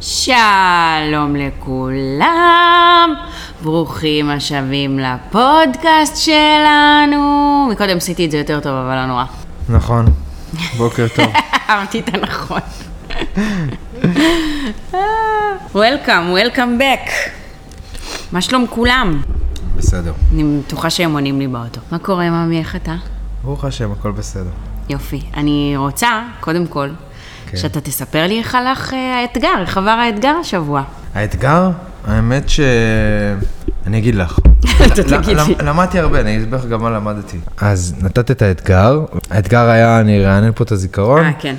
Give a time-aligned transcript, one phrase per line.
[0.00, 3.14] שלום לכולם,
[3.62, 7.68] ברוכים השבים לפודקאסט שלנו.
[7.72, 9.24] מקודם עשיתי את זה יותר טוב, אבל לא נורא.
[9.68, 10.06] נכון,
[10.76, 11.26] בוקר טוב.
[11.68, 12.60] אהבתי את הנכון.
[15.74, 17.10] Welcome, welcome back.
[18.32, 19.22] מה שלום כולם?
[19.76, 20.12] בסדר.
[20.32, 21.80] אני בטוחה שהם עונים לי באוטו.
[21.92, 22.94] מה קורה, ממי, איך אתה?
[23.44, 24.50] ברוך השם, הכל בסדר.
[24.88, 25.20] יופי.
[25.36, 26.88] אני רוצה, קודם כל,
[27.50, 27.56] כן.
[27.56, 30.82] שאתה תספר לי איך הלך אה, האתגר, איך עבר האתגר השבוע.
[31.14, 31.70] האתגר,
[32.06, 32.60] האמת ש...
[33.86, 34.38] אני אגיד לך.
[34.86, 35.54] אתה תגיד לי.
[35.64, 37.38] למדתי הרבה, אני אסביר לך גם מה למדתי.
[37.60, 41.54] אז נתת את האתגר, האתגר היה, אני ארענן פה את הזיכרון, אה, כן.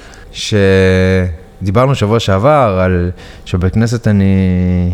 [1.62, 3.12] שדיברנו שבוע שעבר על
[3.45, 4.94] שבבית כנסת אני...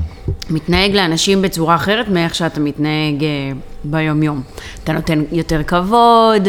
[0.50, 3.52] מתנהג לאנשים בצורה אחרת מאיך שאתה מתנהג אה,
[3.84, 4.42] ביום-יום.
[4.84, 6.48] אתה נותן יותר כבוד,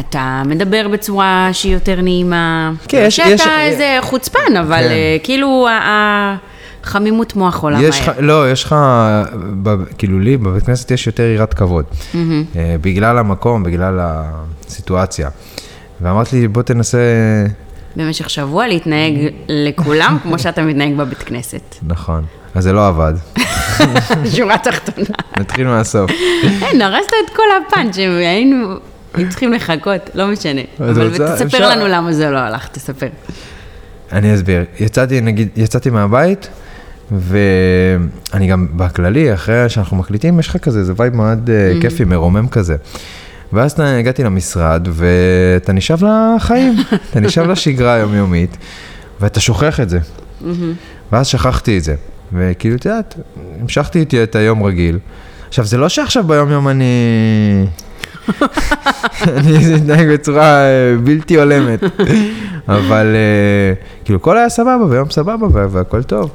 [0.00, 2.72] אתה מדבר בצורה שהיא יותר נעימה.
[2.88, 4.90] כן, יש- שאתה יש- איזה חוצפן, אבל כן.
[4.90, 5.66] אה, כאילו
[6.84, 7.90] החמימות מוח עולה מהר.
[8.20, 8.74] לא, יש לך,
[9.62, 11.84] ב- כאילו לי, בבית כנסת יש יותר יראת כבוד.
[12.14, 12.20] אה,
[12.80, 15.28] בגלל המקום, בגלל הסיטואציה.
[16.00, 16.98] ואמרת לי, בוא תנסה...
[17.96, 19.14] במשך שבוע להתנהג
[19.48, 21.74] לכולם כמו שאתה מתנהג בבית כנסת.
[21.86, 22.24] נכון.
[22.54, 23.14] אז זה לא עבד.
[24.36, 25.06] שורה תחתונה.
[25.38, 26.10] נתחיל מהסוף.
[26.62, 28.74] אין, הרסת את כל הפאנצ'ים, היינו
[29.16, 30.60] היינו צריכים לחכות, לא משנה.
[30.80, 33.08] אבל תספר לנו למה זה לא הלך, תספר.
[34.12, 34.64] אני אסביר.
[34.80, 36.48] יצאתי, נגיד, יצאתי מהבית,
[37.10, 42.48] ואני גם בכללי, אחרי שאנחנו מקליטים, יש לך כזה, זה vibe מאוד אה, כיפי, מרומם
[42.48, 42.76] כזה.
[43.52, 46.76] ואז הגעתי למשרד, ואתה נשאב לחיים,
[47.10, 48.56] אתה נשאב לשגרה היומיומית,
[49.20, 49.98] ואתה שוכח את זה.
[51.12, 51.94] ואז שכחתי את זה.
[52.32, 53.14] וכאילו, את יודעת,
[53.60, 54.98] המשכתי איתי את היום רגיל.
[55.48, 56.84] עכשיו, זה לא שעכשיו ביום-יום אני...
[59.36, 60.68] אני מתנהג בצורה אה,
[61.04, 61.80] בלתי הולמת.
[62.68, 63.72] אבל אה,
[64.04, 66.30] כאילו, הכל היה סבבה, ויום סבבה, וה- והכל טוב.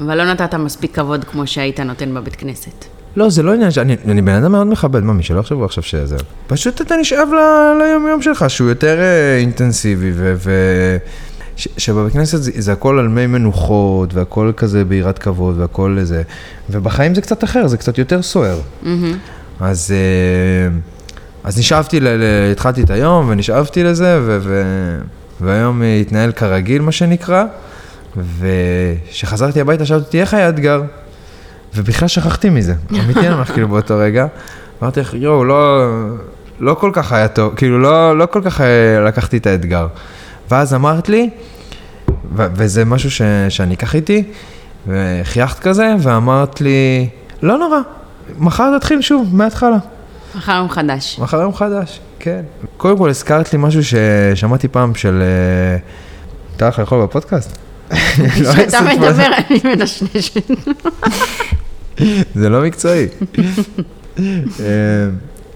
[0.00, 2.84] אבל לא נתת מספיק כבוד כמו שהיית נותן בבית כנסת.
[3.16, 5.82] לא, זה לא עניין שאני אני בן אדם מאוד מכבד, מה, מי שלא יחשבו עכשיו
[5.82, 6.16] שזה...
[6.46, 10.34] פשוט אתה נשאב ל- ליום-יום שלך, שהוא יותר אה, אינטנסיבי, ו...
[10.36, 10.50] ו...
[11.56, 16.22] ש- שבבית כנסת זה, זה הכל על מי מנוחות, והכל כזה ביראת כבוד, והכל זה.
[16.70, 18.58] ובחיים זה קצת אחר, זה קצת יותר סוער.
[19.60, 20.76] אז, אה,
[21.44, 24.62] אז נשאבתי, ל, ל, התחלתי את היום ונשאבתי לזה, ו, ו,
[25.40, 27.44] והיום התנהל כרגיל, מה שנקרא.
[28.38, 30.82] וכשחזרתי הביתה, שאלתי אותי, איך היה האתגר?
[31.74, 32.74] ובכלל שכחתי מזה,
[33.04, 34.26] אמיתי אני אומר כאילו באותו רגע.
[34.82, 35.86] אמרתי לך, יואו, לא,
[36.60, 38.66] לא כל כך היה טוב, כאילו לא, לא כל כך אה,
[39.06, 39.86] לקחתי את האתגר.
[40.50, 41.30] ואז אמרת לי,
[42.36, 44.24] ו- וזה משהו ש- שאני אקח איתי,
[44.86, 47.08] וחייכת כזה, ואמרת לי,
[47.42, 47.78] לא נורא,
[48.38, 49.78] מחר תתחיל שוב, מההתחלה.
[50.34, 51.18] מחר יום חדש.
[51.18, 52.42] מחר יום חדש, כן.
[52.76, 55.22] קודם כל הזכרת לי משהו ששמעתי פעם של...
[55.22, 55.78] אה,
[56.60, 57.58] מותר לך לאכול בפודקאסט?
[57.90, 57.96] לא
[58.52, 60.50] כשאתה את מדבר, אני מנשנשת.
[62.40, 63.06] זה לא מקצועי.
[64.18, 64.24] אה,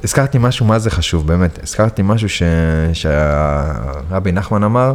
[0.04, 1.58] הזכרתי משהו, מה זה חשוב, באמת.
[1.62, 2.42] הזכרתי משהו ש...
[2.92, 4.94] שהרבי נחמן אמר,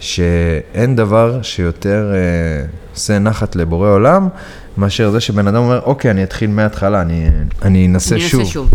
[0.00, 4.28] שאין דבר שיותר אה, עושה נחת לבורא עולם,
[4.76, 7.28] מאשר זה שבן אדם אומר, אוקיי, אני אתחיל מההתחלה, אני,
[7.62, 8.40] אני אנסה אני שוב.
[8.40, 8.70] אנסה שוב.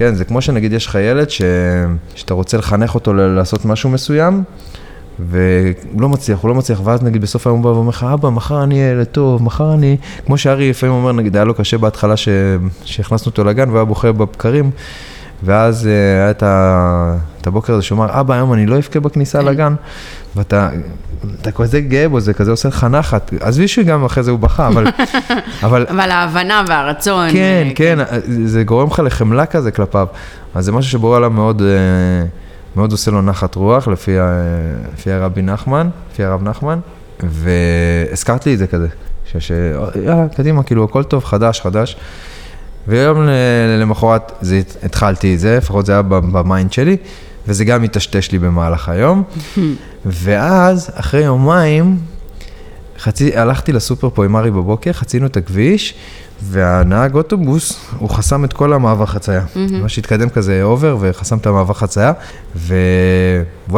[0.00, 1.42] כן, זה כמו שנגיד יש לך ילד ש...
[2.14, 4.42] שאתה רוצה לחנך אותו ל- לעשות משהו מסוים,
[5.18, 8.30] והוא לא מצליח, הוא לא מצליח, ואז נגיד בסוף היום הוא בא ואומר לך, אבא,
[8.30, 9.96] מחר אני אהיה ילד טוב, מחר אני...
[10.26, 12.28] כמו שארי לפעמים אומר, נגיד, היה לו קשה בהתחלה ש...
[12.84, 14.70] שהכנסנו אותו לגן, והוא היה בוכה בבקרים,
[15.42, 17.16] ואז אה, היה את, ה...
[17.40, 19.74] את הבוקר הזה שהוא אמר, אבא, היום אני לא אבכה בכניסה לגן,
[20.36, 20.68] ואתה
[21.40, 24.68] אתה כזה גאה בו, זה כזה עושה לך נחת, עזבי שגם אחרי זה הוא בכה,
[24.68, 24.86] אבל...
[25.64, 27.30] אבל אבל ההבנה והרצון.
[27.32, 27.98] כן, אה, כן,
[28.44, 30.06] זה גורם לך לחמלה כזה כלפיו.
[30.54, 32.26] אז זה משהו שבורא עליו מאוד, אה,
[32.76, 34.16] מאוד עושה לו נחת רוח, לפי,
[34.94, 36.78] לפי הרבי נחמן, לפי הרב נחמן,
[37.22, 38.88] והזכרת לי את זה כזה,
[39.38, 39.52] ש-.
[40.04, 41.96] יאללה, קדימה, כאילו, הכל טוב, חדש, חדש.
[42.88, 43.28] ויום
[43.80, 46.96] למחרת זה, התחלתי את זה, לפחות זה היה ב mind שלי,
[47.48, 49.22] וזה גם מטשטש לי במהלך היום.
[50.06, 51.98] ואז, אחרי יומיים,
[52.98, 55.94] חצי, הלכתי לסופר פה עם ארי בבוקר, חצינו את הכביש,
[56.42, 59.42] והנהג אוטובוס, הוא חסם את כל המעבר חצייה.
[59.56, 62.12] ממש התקדם כזה over וחסם את המעבר חצייה,
[62.56, 62.74] והוא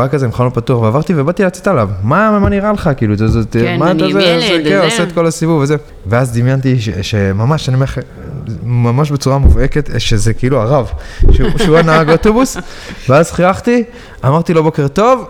[0.00, 1.88] היה כזה עם חלון פתוח, ועברתי ובאתי לצאת עליו.
[2.02, 2.90] מה, מה נראה לך?
[2.96, 4.80] כאילו, זה, זה, כן, מה אתה זה, זה, כן.
[4.84, 5.76] עושה את כל הסיבוב וזה.
[6.06, 7.86] ואז דמיינתי ש- שממש, אני אומר
[8.62, 10.90] ממש בצורה מובהקת, שזה כאילו הרב,
[11.32, 12.56] שהוא, שהוא הנהג אוטובוס,
[13.08, 13.84] ואז חייכתי,
[14.26, 15.26] אמרתי לו בוקר טוב,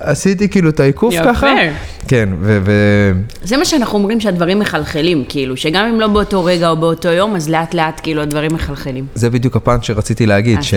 [0.00, 1.24] עשיתי כאילו את העיקוף יפה.
[1.24, 1.46] ככה.
[2.08, 2.58] כן, ו...
[2.64, 3.12] ו-
[3.44, 7.36] זה מה שאנחנו אומרים שהדברים מחלחלים, כאילו, שגם אם לא באותו רגע או באותו יום,
[7.36, 9.06] אז לאט לאט כאילו הדברים מחלחלים.
[9.14, 10.74] זה בדיוק הפאנץ' שרציתי להגיד, אה, ש...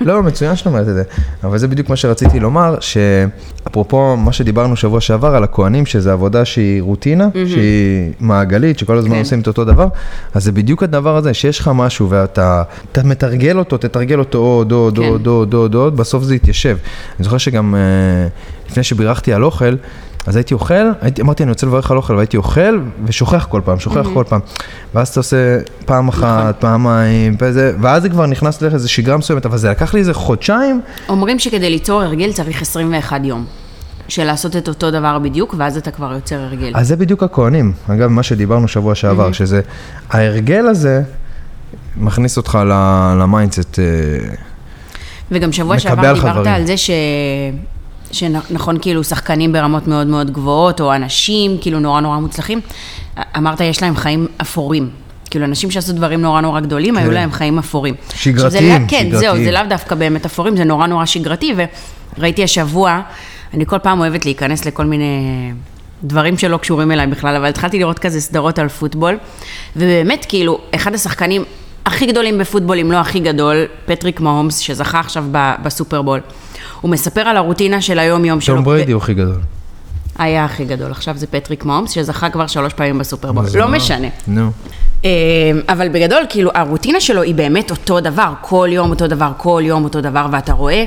[0.00, 1.02] לא, מצוין שאת אומרת את זה,
[1.44, 6.44] אבל זה בדיוק מה שרציתי לומר, שאפרופו מה שדיברנו שבוע שעבר על הכוהנים, שזו עבודה
[6.44, 9.18] שהיא רוטינה, שהיא מעגלית, שכל הזמן כן.
[9.18, 9.88] עושים את אותו דבר,
[10.34, 12.62] אז זה בדיוק הדבר הזה, שיש לך משהו ואתה
[12.92, 15.04] אתה מתרגל אותו, תתרגל אותו עוד, עוד, כן.
[15.04, 16.76] עוד, עוד, עוד, עוד, בסוף זה יתיישב.
[17.18, 17.80] אני זוכר שגם אה,
[18.70, 19.74] לפני שבירכתי על אוכל,
[20.26, 23.78] אז הייתי אוכל, הייתי, אמרתי אני רוצה לברך על אוכל, והייתי אוכל ושוכח כל פעם,
[23.78, 24.40] שוכח כל פעם.
[24.94, 29.46] ואז אתה עושה פעם אחת, פעמיים, וזה, ואז זה כבר נכנס לך איזה שגרה מסוימת,
[29.46, 33.44] אבל זה לקח לי איזה חודשיים, אומרים שכדי ליצור הרגל צריך 21 יום.
[34.08, 36.72] של לעשות את אותו דבר בדיוק, ואז אתה כבר יוצר הרגל.
[36.74, 37.72] אז זה בדיוק הכוהנים.
[37.88, 39.60] אגב, מה שדיברנו שבוע שעבר, שזה,
[40.10, 41.02] ההרגל הזה
[41.96, 42.58] מכניס אותך
[43.20, 43.78] ל mindset.
[43.78, 43.84] אה,
[45.30, 46.54] וגם שבוע שעבר דיברת דברים.
[46.54, 46.90] על זה ש...
[48.12, 52.60] שנכון, כאילו, שחקנים ברמות מאוד מאוד גבוהות, או אנשים, כאילו, נורא נורא מוצלחים,
[53.36, 54.90] אמרת, יש להם חיים אפורים.
[55.30, 57.94] כאילו, אנשים שעשו דברים נורא נורא גדולים, היו להם חיים אפורים.
[58.08, 59.44] זה שגרתיים, לא- כן, זהו, שגרתיים.
[59.44, 61.54] זה לאו דווקא באמת אפורים, זה נורא נורא שגרתי,
[62.18, 63.00] וראיתי השבוע,
[63.54, 65.52] אני כל פעם אוהבת להיכנס לכל מיני
[66.04, 69.18] דברים שלא קשורים אליי בכלל, אבל התחלתי לראות כזה סדרות על פוטבול,
[69.76, 71.44] ובאמת, כאילו, אחד השחקנים
[71.86, 73.56] הכי גדולים בפוטבול, אם לא הכי גדול,
[73.86, 75.24] פטריק מהומס, שזכה עכשיו
[75.62, 76.20] בסופרבול.
[76.80, 78.54] הוא מספר על הרוטינה של היום-יום שלו.
[78.54, 79.40] תום בריידי הוא הכי גדול.
[80.18, 83.44] היה הכי גדול, עכשיו זה פטריק מהומס, שזכה כבר שלוש פעמים בסופרבול.
[83.54, 83.76] לא מה?
[83.76, 84.08] משנה.
[84.26, 84.50] נו.
[85.04, 85.10] אה,
[85.68, 89.84] אבל בגדול, כאילו, הרוטינה שלו היא באמת אותו דבר, כל יום אותו דבר, כל יום
[89.84, 90.84] אותו דבר, ואתה רואה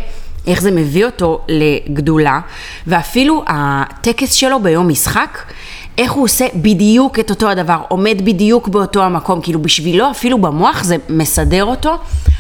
[0.50, 2.40] איך זה מביא אותו לגדולה,
[2.88, 5.38] ואפילו הטקס שלו ביום משחק,
[5.98, 10.84] איך הוא עושה בדיוק את אותו הדבר, עומד בדיוק באותו המקום, כאילו בשבילו, אפילו במוח
[10.84, 11.98] זה מסדר אותו,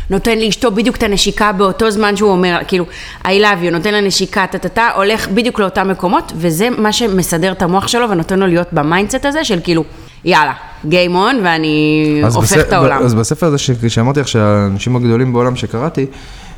[0.09, 2.85] נותן לאשתו בדיוק את הנשיקה באותו זמן שהוא אומר, כאילו,
[3.23, 7.61] I love you, נותן לה נשיקה, טה-טה-טה, הולך בדיוק לאותם מקומות, וזה מה שמסדר את
[7.61, 9.83] המוח שלו ונותן לו להיות ב mindset הזה של כאילו,
[10.25, 10.53] יאללה,
[10.85, 13.03] Game on, ואני הופך בספר- את העולם.
[13.03, 13.57] אז בספר הזה
[13.87, 16.05] שאמרתי לך שהאנשים הגדולים בעולם שקראתי,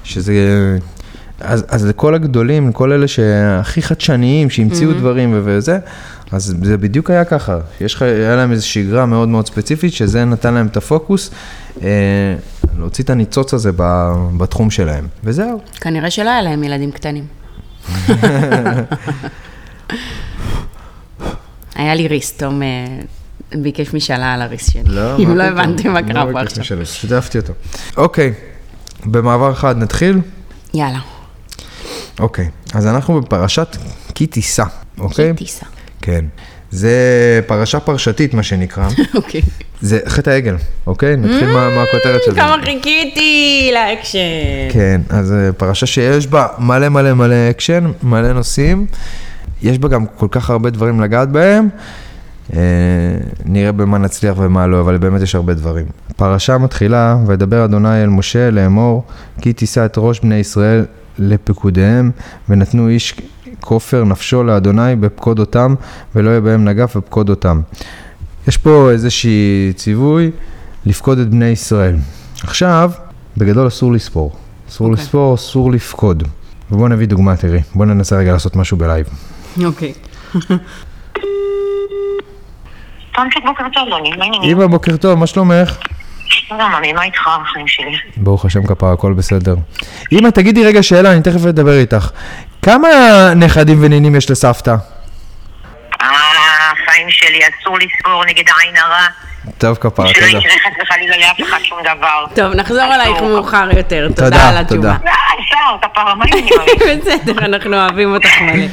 [0.03, 0.33] שזה...
[1.41, 5.79] אז, אז לכל הגדולים, לכל אלה שהכי חדשניים, שהמציאו דברים ו- וזה,
[6.31, 7.59] אז זה בדיוק היה ככה.
[7.81, 11.31] יש לך, היה להם איזו שגרה מאוד מאוד ספציפית, שזה נתן להם את הפוקוס,
[11.83, 11.87] אה,
[12.79, 15.07] להוציא את הניצוץ הזה ב, בתחום שלהם.
[15.23, 15.61] וזהו.
[15.81, 17.25] כנראה שלא היה להם ילדים קטנים.
[21.75, 22.67] היה לי ריס, תום אה,
[23.55, 24.83] ביקש משאלה על הריס שלי.
[25.19, 26.85] אם לא הבנתם מה קרה פה עכשיו.
[26.85, 27.53] שיתפתי אותו.
[27.97, 28.33] אוקיי,
[29.05, 30.19] במעבר אחד נתחיל.
[30.73, 30.99] יאללה,
[32.21, 33.77] אוקיי, אז אנחנו בפרשת
[34.15, 34.63] כי תישא,
[34.99, 35.33] אוקיי?
[35.35, 35.65] כי תיסע.
[36.01, 36.25] כן.
[36.71, 36.91] זה
[37.47, 38.87] פרשה פרשתית, מה שנקרא.
[39.15, 39.41] אוקיי.
[39.81, 40.55] זה חטא העגל,
[40.87, 41.17] אוקיי?
[41.17, 42.37] נתחיל מה מה הכותרת של זה.
[42.37, 44.19] כמה חיכיתי לאקשן.
[44.71, 48.85] כן, אז אה, פרשה שיש בה מלא מלא מלא אקשן, מלא נושאים.
[49.61, 51.69] יש בה גם כל כך הרבה דברים לגעת בהם.
[52.53, 52.59] אה,
[53.45, 55.85] נראה במה נצליח ומה לא, אבל באמת יש הרבה דברים.
[56.15, 59.03] פרשה מתחילה, וידבר אדוני אל משה לאמור,
[59.41, 60.85] כי תישא את ראש בני ישראל
[61.21, 62.11] לפקודיהם,
[62.49, 63.15] ונתנו איש
[63.59, 65.75] כופר נפשו לאדוני בפקוד אותם,
[66.15, 67.61] ולא יהיה בהם נגף בפקוד אותם.
[68.47, 70.31] יש פה איזושהי ציווי
[70.85, 71.95] לפקוד את בני ישראל.
[72.43, 72.91] עכשיו,
[73.37, 74.35] בגדול אסור לספור.
[74.69, 75.03] אסור אוקיי.
[75.03, 76.23] לספור, אסור לפקוד.
[76.71, 77.59] ובואו נביא דוגמה, תראי.
[77.75, 79.05] בואו ננסה רגע לעשות משהו בלייב.
[79.65, 79.93] אוקיי.
[83.93, 84.43] העניינים?
[84.43, 85.77] אמא, בוקר טוב, מה שלומך?
[86.59, 87.97] גם אני, מה איתך החיים שלי?
[88.17, 89.55] ברוך השם כפרה, הכל בסדר.
[90.11, 92.09] אמא, תגידי רגע שאלה, אני תכף אדבר איתך.
[92.61, 92.87] כמה
[93.35, 94.75] נכדים ונינים יש לסבתא?
[96.01, 96.07] אה,
[96.71, 99.07] החיים שלי, אסור לספור נגד עין הרע.
[99.57, 100.37] טוב כפרה, שלא תודה.
[100.37, 102.25] יקרה חס וחלילה לאף אחד שום דבר.
[102.35, 102.95] טוב, נחזור.
[102.95, 104.07] אלייך מאוחר יותר.
[104.07, 104.97] תודה, תודה על התשובה.
[104.97, 104.97] תודה.
[105.05, 107.01] לא, אפשר, כפרה, מה העניינים?
[107.01, 108.65] בסדר, אנחנו אוהבים אותך מלא.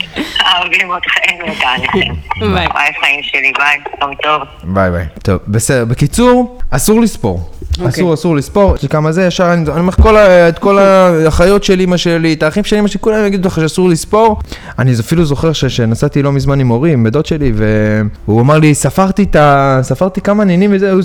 [0.56, 2.14] אוהבים אתכם ותהליכים.
[2.54, 2.66] ביי.
[2.75, 4.42] ביי חיים שלי, ביי, יום טוב.
[4.62, 5.04] ביי ביי.
[5.23, 5.85] טוב, בסדר.
[5.85, 7.50] בקיצור, אסור לספור.
[7.72, 7.88] אוקיי.
[7.88, 11.64] אסור, אסור לספור, כמה זה, ישר אני אני אומר לך, כל ה- את כל האחיות
[11.64, 14.38] של אמא שלי, את האחים של אמא שלי, כולם יגידו לך שאסור לספור.
[14.78, 17.52] אני אפילו זוכר ש- שנסעתי לא מזמן עם הורים, בדוד שלי,
[18.26, 19.78] והוא אמר לי, ספרתי את ה...
[19.82, 21.00] ספרתי כמה נינים וזה, הוא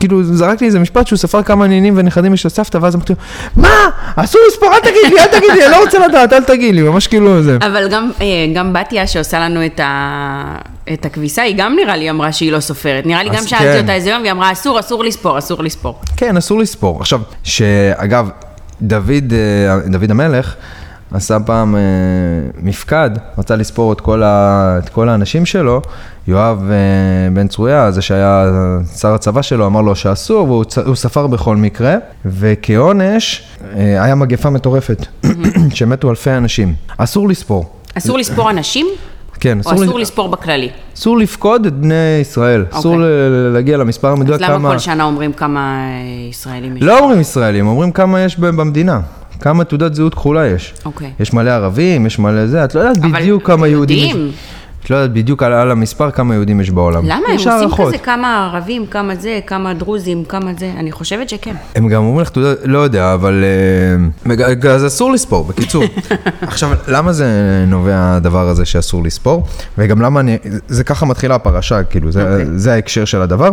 [0.00, 3.18] כאילו זרק לי איזה משפט שהוא ספר כמה נינים ונכדים יש לסבתא, ואז אמרתי לו,
[3.62, 3.68] מה?
[4.16, 6.82] אסור לספור, אל תגיד לי, אל תגיד לי, אני לא רוצה לדעת, אל תגיד לי,
[6.82, 7.56] ממש כאילו זה.
[7.66, 10.58] אבל גם, אה, גם בתיה שעושה לנו את, ה...
[10.92, 13.06] את הכביסה, היא גם נראה לי אמרה שהיא לא סופרת.
[13.06, 13.80] נראה לי גם שאלתי כן.
[13.80, 15.98] אותה איזה יום, והיא אמרה, אסור, אסור לספור, אסור לספור.
[16.16, 17.00] כן, אסור לספור.
[17.00, 18.28] עכשיו, שאגב,
[18.82, 20.54] דוד, אה, דוד המלך,
[21.12, 21.80] עשה פעם אה,
[22.62, 25.82] מפקד, רצה לספור את כל, ה, את כל האנשים שלו,
[26.28, 26.76] יואב אה,
[27.34, 28.44] בן צרויה, זה שהיה
[28.98, 33.42] שר הצבא שלו, אמר לו שאסור, והוא צ- ספר בכל מקרה, וכעונש
[33.76, 35.06] אה, היה מגפה מטורפת,
[35.74, 36.74] שמתו אלפי אנשים.
[36.98, 37.70] אסור לספור.
[37.94, 38.86] אסור לספור אנשים,
[39.40, 40.68] כן, או אסור לספור בכללי?
[40.96, 43.06] אסור לפקוד את בני ישראל, אסור אוקיי.
[43.08, 44.70] ל- להגיע למספר אז המדויק למה כמה...
[44.72, 46.82] כל שנה אומרים כמה אה, ישראלים יש?
[46.82, 49.00] לא אומרים ישראלים, אומרים כמה יש במדינה.
[49.40, 50.74] כמה תעודת זהות כחולה יש.
[50.84, 51.10] אוקיי.
[51.20, 54.30] יש מלא ערבים, יש מלא זה, את לא יודעת אבל בדיוק כמה יהודים יודעים.
[54.84, 57.04] את לא יודעת בדיוק על, על המספר כמה יהודים יש בעולם.
[57.04, 57.14] למה?
[57.28, 57.88] הם יש עושים הערכות.
[57.88, 60.72] כזה כמה ערבים, כמה זה, כמה דרוזים, כמה זה?
[60.76, 61.54] אני חושבת שכן.
[61.74, 63.44] הם גם אומרים לך תעודת, לא יודע, אבל...
[64.64, 65.84] אה, אז אסור לספור, בקיצור.
[66.40, 67.26] עכשיו, למה זה
[67.66, 69.46] נובע הדבר הזה שאסור לספור?
[69.78, 70.38] וגם למה אני...
[70.68, 72.46] זה ככה מתחילה הפרשה, כאילו, זה, אוקיי.
[72.54, 73.50] זה ההקשר של הדבר.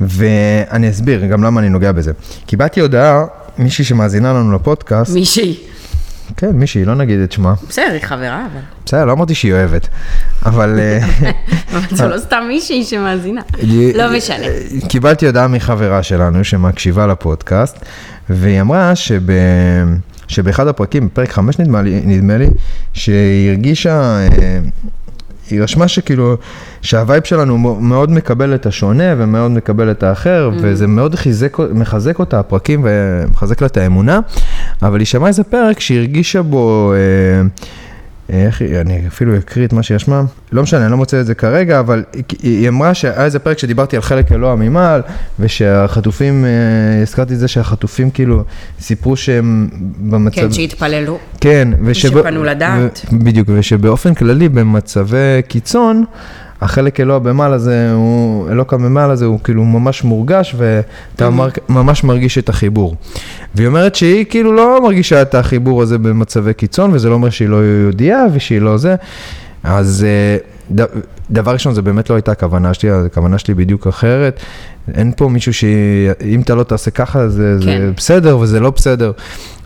[0.00, 2.12] ואני אסביר גם למה אני נוגע בזה.
[2.46, 3.24] קיבלתי הודעה,
[3.58, 5.56] מישהי שמאזינה לנו לפודקאסט, מישהי.
[6.36, 7.54] כן, מישהי, לא נגיד את שמה.
[7.68, 8.60] בסדר, היא חברה, אבל...
[8.86, 9.88] בסדר, לא אמרתי שהיא אוהבת,
[10.46, 10.78] אבל...
[10.78, 10.98] אה,
[11.72, 13.42] אבל זה לא סתם מישהי שמאזינה.
[13.94, 14.46] לא משנה.
[14.88, 17.78] קיבלתי הודעה מחברה שלנו שמקשיבה לפודקאסט,
[18.30, 19.22] והיא אמרה שב...
[20.30, 22.48] שבאחד הפרקים, בפרק 5 נדמה לי, נדמה לי
[22.92, 24.58] שהיא הרגישה, אה,
[25.50, 26.36] היא רשמה שכאילו,
[26.82, 32.40] שהווייב שלנו מאוד מקבל את השונה ומאוד מקבל את האחר, וזה מאוד חיזק, מחזק אותה,
[32.40, 34.20] הפרקים, ומחזק לה את האמונה,
[34.82, 36.92] אבל היא שמעה איזה פרק שהיא הרגישה בו...
[36.94, 37.48] אה,
[38.32, 40.22] איך היא, אני אפילו אקריא את מה שיש מה,
[40.52, 42.04] לא משנה, אני לא מוצא את זה כרגע, אבל
[42.42, 45.02] היא, אמרה שהיה איזה פרק שדיברתי על חלק אלוה ממעל,
[45.40, 48.44] ושהחטופים, אה, הזכרתי את זה שהחטופים כאילו
[48.80, 49.68] סיפרו שהם
[49.98, 50.40] במצב...
[50.40, 51.18] כן, שהתפללו.
[51.40, 53.00] כן, ושפנו לדעת.
[53.12, 56.04] ו- בדיוק, ושבאופן כללי במצבי קיצון,
[56.60, 61.30] החלק אלוה במעל הזה, הוא, אלוקה במעל הזה, הוא כאילו ממש מורגש, ואתה.
[61.30, 62.96] מר, ממש מרגיש את החיבור.
[63.54, 67.48] והיא אומרת שהיא כאילו לא מרגישה את החיבור הזה במצבי קיצון, וזה לא אומר שהיא
[67.48, 68.94] לא יהודייה ושהיא לא זה.
[69.64, 70.36] אז אה,
[70.76, 70.86] ד,
[71.30, 74.40] דבר ראשון, זה באמת לא הייתה הכוונה שלי, הכוונה שלי בדיוק אחרת.
[74.94, 77.64] אין פה מישהו שאם אתה לא תעשה ככה, זה, כן.
[77.64, 79.12] זה בסדר וזה לא בסדר.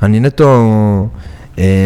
[0.03, 1.09] אני נטו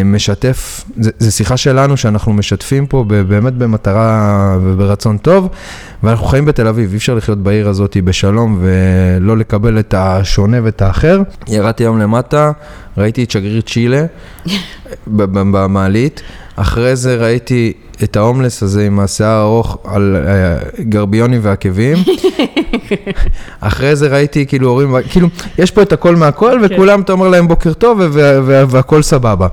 [0.05, 5.49] משתף, זה, זה שיחה שלנו שאנחנו משתפים פה באמת במטרה וברצון טוב,
[6.03, 10.81] ואנחנו חיים בתל אביב, אי אפשר לחיות בעיר הזאת בשלום ולא לקבל את השונה ואת
[10.81, 11.21] האחר.
[11.47, 12.51] ירדתי היום למטה,
[12.97, 14.05] ראיתי את שגריר צ'ילה
[15.07, 16.21] במעלית,
[16.55, 21.97] אחרי זה ראיתי את ההומלס הזה עם השיער הארוך על אה, גרביונים ועקבים.
[23.61, 25.27] אחרי זה ראיתי כאילו הורים, כאילו,
[25.57, 27.99] יש פה את הכל מהכל, וכולם, אתה אומר להם בוקר טוב,
[28.45, 29.47] והכל סבבה.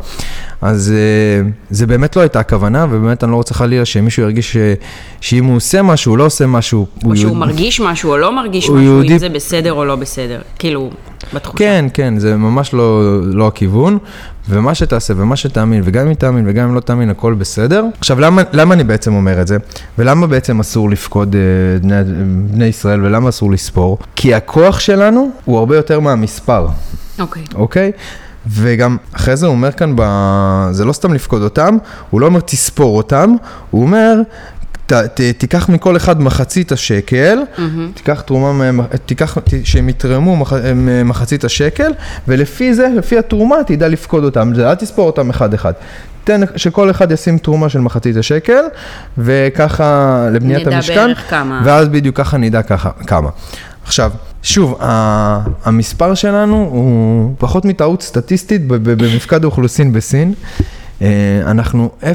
[0.62, 4.56] אז אה, זה באמת לא הייתה הכוונה, ובאמת אני לא רוצה חלילה שמישהו ירגיש ש-
[5.20, 6.86] שאם הוא עושה משהו, הוא לא עושה משהו.
[7.04, 9.96] או שהוא יהודי- מרגיש משהו או לא מרגיש משהו, יהודי- אם זה בסדר או לא
[9.96, 10.40] בסדר.
[10.58, 10.90] כאילו,
[11.34, 11.58] בתחושה.
[11.58, 13.98] כן, כן, זה ממש לא, לא הכיוון,
[14.48, 17.84] ומה שתעשה ומה שתאמין, וגם אם תאמין וגם אם לא תאמין, הכל בסדר.
[17.98, 19.56] עכשיו, למה, למה אני בעצם אומר את זה?
[19.98, 21.40] ולמה בעצם אסור לפקוד אה,
[21.80, 21.94] בני,
[22.50, 23.98] בני ישראל, ולמה אסור לספור?
[24.16, 26.66] כי הכוח שלנו הוא הרבה יותר מהמספר.
[27.18, 27.42] אוקיי.
[27.54, 27.92] אוקיי?
[28.50, 30.02] וגם אחרי זה הוא אומר כאן, ב...
[30.70, 31.76] זה לא סתם לפקוד אותם,
[32.10, 33.34] הוא לא אומר תספור אותם,
[33.70, 34.20] הוא אומר,
[34.86, 37.38] ת, ת, תיקח מכל אחד מחצית השקל,
[37.94, 38.70] תיקח תרומה,
[39.06, 41.92] תיקח, ת, שהם יתרמו מח, הם, מחצית השקל,
[42.28, 45.72] ולפי זה, לפי התרומה, תדע לפקוד אותם, אל תספור אותם אחד-אחד.
[46.24, 48.62] תן שכל אחד ישים תרומה של מחצית השקל,
[49.18, 51.62] וככה לבניית נדע המשכן, בערך כמה.
[51.64, 53.30] ואז בדיוק ככה נדע ככה, כמה.
[53.84, 54.10] עכשיו,
[54.42, 54.76] שוב,
[55.64, 60.34] המספר שלנו הוא פחות מטעות סטטיסטית במפקד האוכלוסין בסין.
[61.02, 62.06] אה, אנחנו 0.0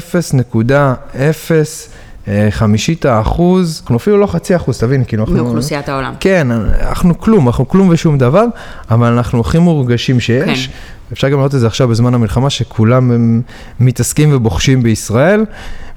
[2.28, 5.36] אה, חמישית האחוז, אנחנו אפילו לא חצי אחוז, תבין, כאילו אנחנו...
[5.36, 6.14] מאוכלוסיית העולם.
[6.20, 8.44] כן, אנחנו כלום, אנחנו כלום ושום דבר,
[8.90, 10.66] אבל אנחנו הכי מורגשים שיש.
[10.66, 10.72] כן.
[11.12, 13.40] אפשר גם לראות את זה עכשיו בזמן המלחמה, שכולם
[13.80, 15.44] מתעסקים ובוחשים בישראל,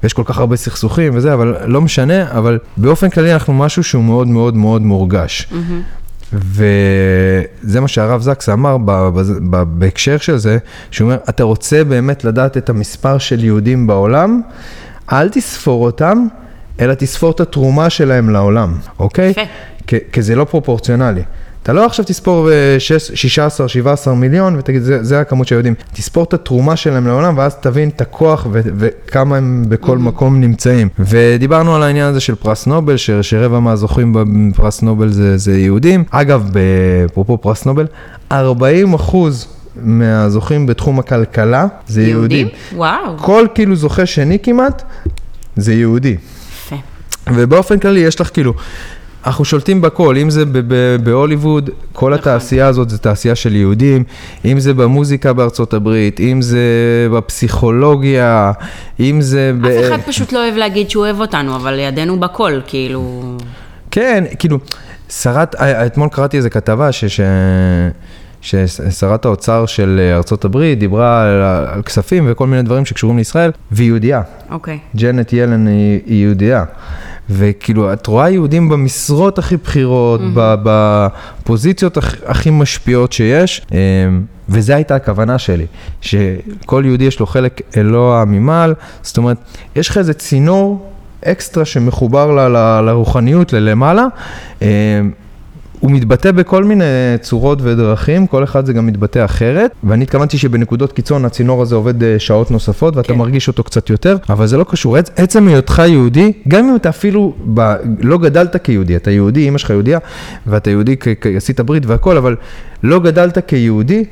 [0.03, 4.03] ויש כל כך הרבה סכסוכים וזה, אבל לא משנה, אבל באופן כללי אנחנו משהו שהוא
[4.03, 5.47] מאוד מאוד מאוד מורגש.
[6.33, 8.77] וזה מה שהרב זקס אמר
[9.67, 10.57] בהקשר של זה,
[10.91, 14.41] שהוא אומר, אתה רוצה באמת לדעת את המספר של יהודים בעולם,
[15.11, 16.27] אל תספור אותם,
[16.79, 19.29] אלא תספור את התרומה שלהם לעולם, אוקיי?
[19.29, 19.41] יפה.
[20.11, 21.23] כי זה לא פרופורציונלי.
[21.65, 25.73] אתה לא עכשיו תספור אה, ב- 16-17 מיליון ותגיד, זה, זה הכמות של היהודים.
[25.93, 30.89] תספור את התרומה שלהם לעולם, ואז תבין את הכוח ו- וכמה הם בכל מקום נמצאים.
[30.99, 36.03] ודיברנו על העניין הזה של פרס נובל, ש- שרבע מהזוכים בפרס נובל זה, זה יהודים.
[36.11, 36.49] אגב,
[37.05, 37.85] אפרופו פרס נובל,
[38.31, 42.47] 40 אחוז מהזוכים בתחום הכלכלה זה יהודים.
[42.75, 43.17] וואו.
[43.17, 44.83] כל כאילו זוכה שני כמעט,
[45.55, 46.15] זה יהודי.
[46.65, 46.75] יפה.
[47.33, 48.53] ובאופן כללי יש לך כאילו,
[49.25, 50.43] אנחנו שולטים בכל, אם זה
[51.03, 52.13] בהוליווד, כל נכון.
[52.13, 54.03] התעשייה הזאת זה תעשייה של יהודים,
[54.45, 56.59] אם זה במוזיקה בארצות הברית, אם זה
[57.11, 58.51] בפסיכולוגיה,
[58.99, 59.53] אם זה...
[59.63, 63.21] אף אחד פשוט לא אוהב להגיד שהוא אוהב אותנו, אבל לידינו בכל, כאילו...
[63.91, 64.59] כן, כאילו,
[65.09, 67.05] שרת, אתמול קראתי איזה כתבה ש...
[67.05, 67.21] ש...
[68.41, 71.41] ששרת האוצר של ארצות הברית דיברה על,
[71.75, 74.21] על כספים וכל מיני דברים שקשורים לישראל, והיא יהודייה.
[74.51, 74.79] אוקיי.
[74.95, 76.63] ג'נט ילן היא, היא יהודייה.
[77.29, 80.59] וכאילו, את רואה יהודים במשרות הכי בכירות, mm-hmm.
[80.63, 83.77] בפוזיציות הכ, הכי משפיעות שיש, אמ,
[84.49, 85.65] וזו הייתה הכוונה שלי,
[86.01, 89.37] שכל יהודי יש לו חלק אלוה ממעל, זאת אומרת,
[89.75, 90.91] יש לך איזה צינור
[91.25, 94.05] אקסטרה שמחובר ל, ל, לרוחניות, ללמעלה.
[95.85, 96.83] הוא מתבטא בכל מיני
[97.21, 102.03] צורות ודרכים, כל אחד זה גם מתבטא אחרת, ואני התכוונתי שבנקודות קיצון הצינור הזה עובד
[102.03, 103.17] אה, שעות נוספות ואתה כן.
[103.19, 104.97] מרגיש אותו קצת יותר, אבל זה לא קשור.
[104.97, 107.73] עצ- עצם היותך יהודי, גם אם אתה אפילו ב...
[107.99, 109.99] לא גדלת כיהודי, אתה יהודי, אמא שלך יהודייה,
[110.47, 112.35] ואתה יהודי, כ- כ- עשית ברית והכל, אבל
[112.83, 114.03] לא גדלת כיהודי,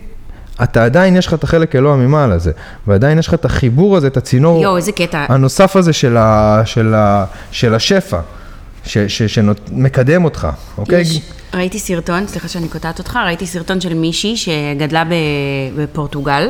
[0.64, 2.52] אתה עדיין יש לך את החלק אלוה ממעל הזה,
[2.88, 5.26] ועדיין יש לך את החיבור הזה, את הצינור קטע.
[5.30, 6.62] הנוסף הזה של, ה...
[6.66, 7.26] של, ה...
[7.52, 8.20] של השפע.
[8.86, 11.02] שמקדם אותך, אוקיי?
[11.02, 11.22] יש,
[11.54, 15.04] ראיתי סרטון, סליחה שאני קוטעת אותך, ראיתי סרטון של מישהי שגדלה
[15.78, 16.50] בפורטוגל,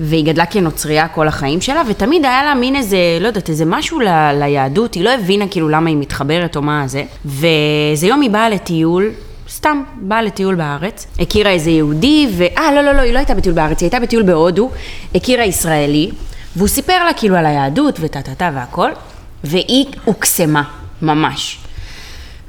[0.00, 4.00] והיא גדלה כנוצרייה כל החיים שלה, ותמיד היה לה מין איזה, לא יודעת, איזה משהו
[4.00, 8.30] ל, ליהדות, היא לא הבינה כאילו למה היא מתחברת או מה זה, ואיזה יום היא
[8.30, 9.10] באה לטיול.
[9.48, 12.44] סתם, באה לטיול בארץ, הכירה איזה יהודי, ו...
[12.58, 14.70] אה, לא, לא, לא, היא לא הייתה בטיול בארץ, היא הייתה בטיול בהודו,
[15.14, 16.10] הכירה ישראלי,
[16.56, 18.90] והוא סיפר לה כאילו על היהדות וטה-טה-טה והכל,
[19.44, 20.62] והיא הוקסמה,
[21.02, 21.58] ממש.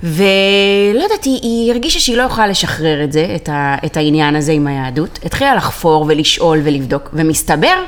[0.04, 4.36] ולא יודעת, היא, היא הרגישה שהיא לא יכולה לשחרר את זה, את, ה, את העניין
[4.36, 5.20] הזה עם היהדות.
[5.26, 7.84] התחילה לחפור ולשאול ולבדוק, ומסתבר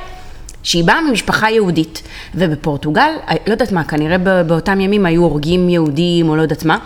[0.63, 2.01] שהיא באה ממשפחה יהודית,
[2.35, 3.11] ובפורטוגל,
[3.47, 6.77] לא יודעת מה, כנראה באותם ימים היו הורגים יהודים או לא יודעת מה,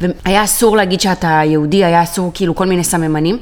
[0.00, 3.38] והיה אסור להגיד שאתה יהודי, היה אסור כאילו כל מיני סממנים.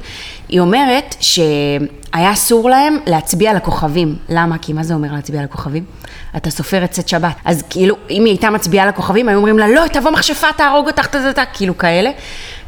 [0.49, 4.15] היא אומרת שהיה אסור להם להצביע לכוכבים.
[4.29, 4.57] למה?
[4.57, 5.83] כי מה זה אומר להצביע לכוכבים?
[6.37, 7.35] אתה סופר את צאת שבת.
[7.45, 11.07] אז כאילו, אם היא הייתה מצביעה לכוכבים, היו אומרים לה, לא, תבוא מכשפה, תהרוג אותך,
[11.07, 12.11] טה-טה-טה, כאילו כאלה.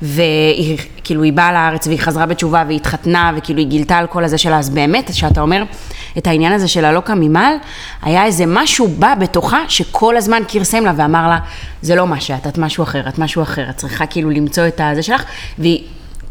[0.01, 4.23] והיא, כאילו, היא באה לארץ והיא חזרה בתשובה והיא התחתנה, וכאילו, היא גילתה על כל
[4.23, 4.59] הזה שלה.
[4.59, 5.63] אז באמת, שאתה אומר,
[6.17, 7.53] את העניין הזה של הלא קם ממעל,
[8.01, 11.39] היה איזה משהו בא בתוכה, שכל הזמן כרסם לה ואמר לה,
[11.81, 14.81] זה לא מה שאת, את משהו אחר, את משהו אחר, את צריכה כאילו למצוא את
[14.83, 15.23] הזה שלך,
[15.59, 15.83] והיא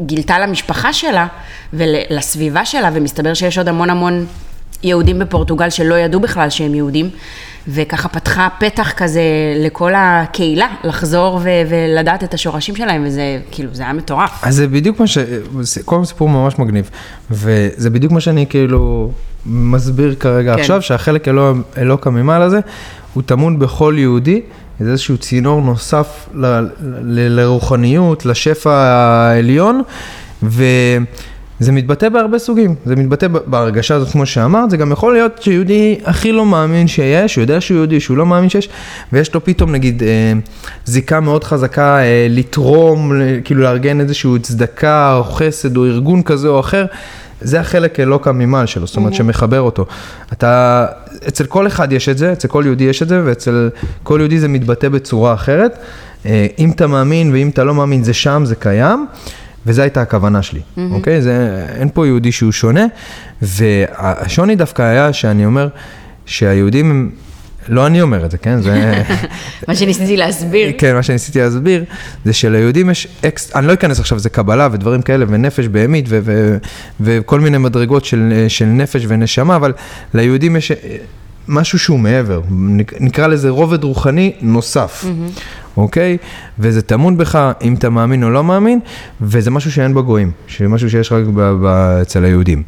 [0.07, 1.27] גילתה למשפחה שלה
[1.73, 4.27] ולסביבה שלה, ומסתבר שיש עוד המון המון
[4.83, 7.11] יהודים בפורטוגל שלא ידעו בכלל שהם יהודים,
[7.69, 9.23] וככה פתחה פתח כזה
[9.57, 14.31] לכל הקהילה לחזור ו- ולדעת את השורשים שלהם, וזה כאילו, זה היה מטורף.
[14.43, 15.19] אז זה בדיוק מה ש...
[15.85, 16.91] כל סיפור ממש מגניב.
[17.31, 19.13] וזה בדיוק מה שאני כאילו
[19.47, 20.61] מסביר כרגע כן.
[20.61, 22.61] עכשיו, שהחלק אלוה, אלוקה ממעל הזה,
[23.15, 24.41] הוא טמון בכל יהודי,
[24.81, 26.47] איזשהו צינור נוסף ל,
[27.05, 29.83] ל, לרוחניות, לשפע העליון,
[30.43, 30.99] וזה
[31.73, 32.75] מתבטא בהרבה סוגים.
[32.85, 37.37] זה מתבטא בהרגשה הזאת, כמו שאמרת, זה גם יכול להיות שיהודי הכי לא מאמין שיש,
[37.37, 38.69] הוא יודע שהוא יהודי, שהוא לא מאמין שיש,
[39.13, 40.33] ויש לו פתאום נגיד אה,
[40.85, 46.49] זיקה מאוד חזקה אה, לתרום, ל- כאילו לארגן איזושהי צדקה או חסד או ארגון כזה
[46.49, 46.87] או אחר.
[47.41, 49.87] זה החלק אלוקה ממעל שלו, זאת אומרת שמחבר אותו.
[50.33, 50.87] אתה,
[51.29, 53.71] אצל כל אחד יש את זה, אצל כל יהודי יש את זה, ואצל
[54.03, 55.79] כל יהודי זה מתבטא בצורה אחרת.
[56.27, 59.07] אה, אם אתה מאמין ואם אתה לא מאמין, זה שם, זה קיים.
[59.67, 61.23] וזו הייתה הכוונה שלי, אוקיי?
[61.23, 62.87] זה, אין פה יהודי שהוא שונה,
[63.43, 65.69] והשוני דווקא היה שאני אומר
[66.27, 67.11] שהיהודים הם,
[67.69, 68.61] לא אני אומר את זה, כן?
[68.63, 69.03] זה...
[69.69, 70.71] מה שניסיתי להסביר.
[70.79, 71.85] כן, מה שניסיתי להסביר,
[72.25, 73.57] זה שליהודים יש אקס...
[73.57, 76.57] אני לא אכנס עכשיו, זה קבלה ודברים כאלה, ונפש בהמית, ו- ו-
[77.01, 79.73] וכל מיני מדרגות של, של נפש ונשמה, אבל
[80.15, 80.73] ליהודים יש
[81.49, 85.05] משהו שהוא מעבר, נק- נקרא לזה רובד רוחני נוסף,
[85.77, 86.17] אוקיי?
[86.59, 88.81] וזה טמון בך, אם אתה מאמין או לא מאמין,
[89.21, 90.31] וזה משהו שאין בגויים,
[90.69, 91.67] משהו שיש רק ב- ב-
[92.03, 92.63] אצל היהודים.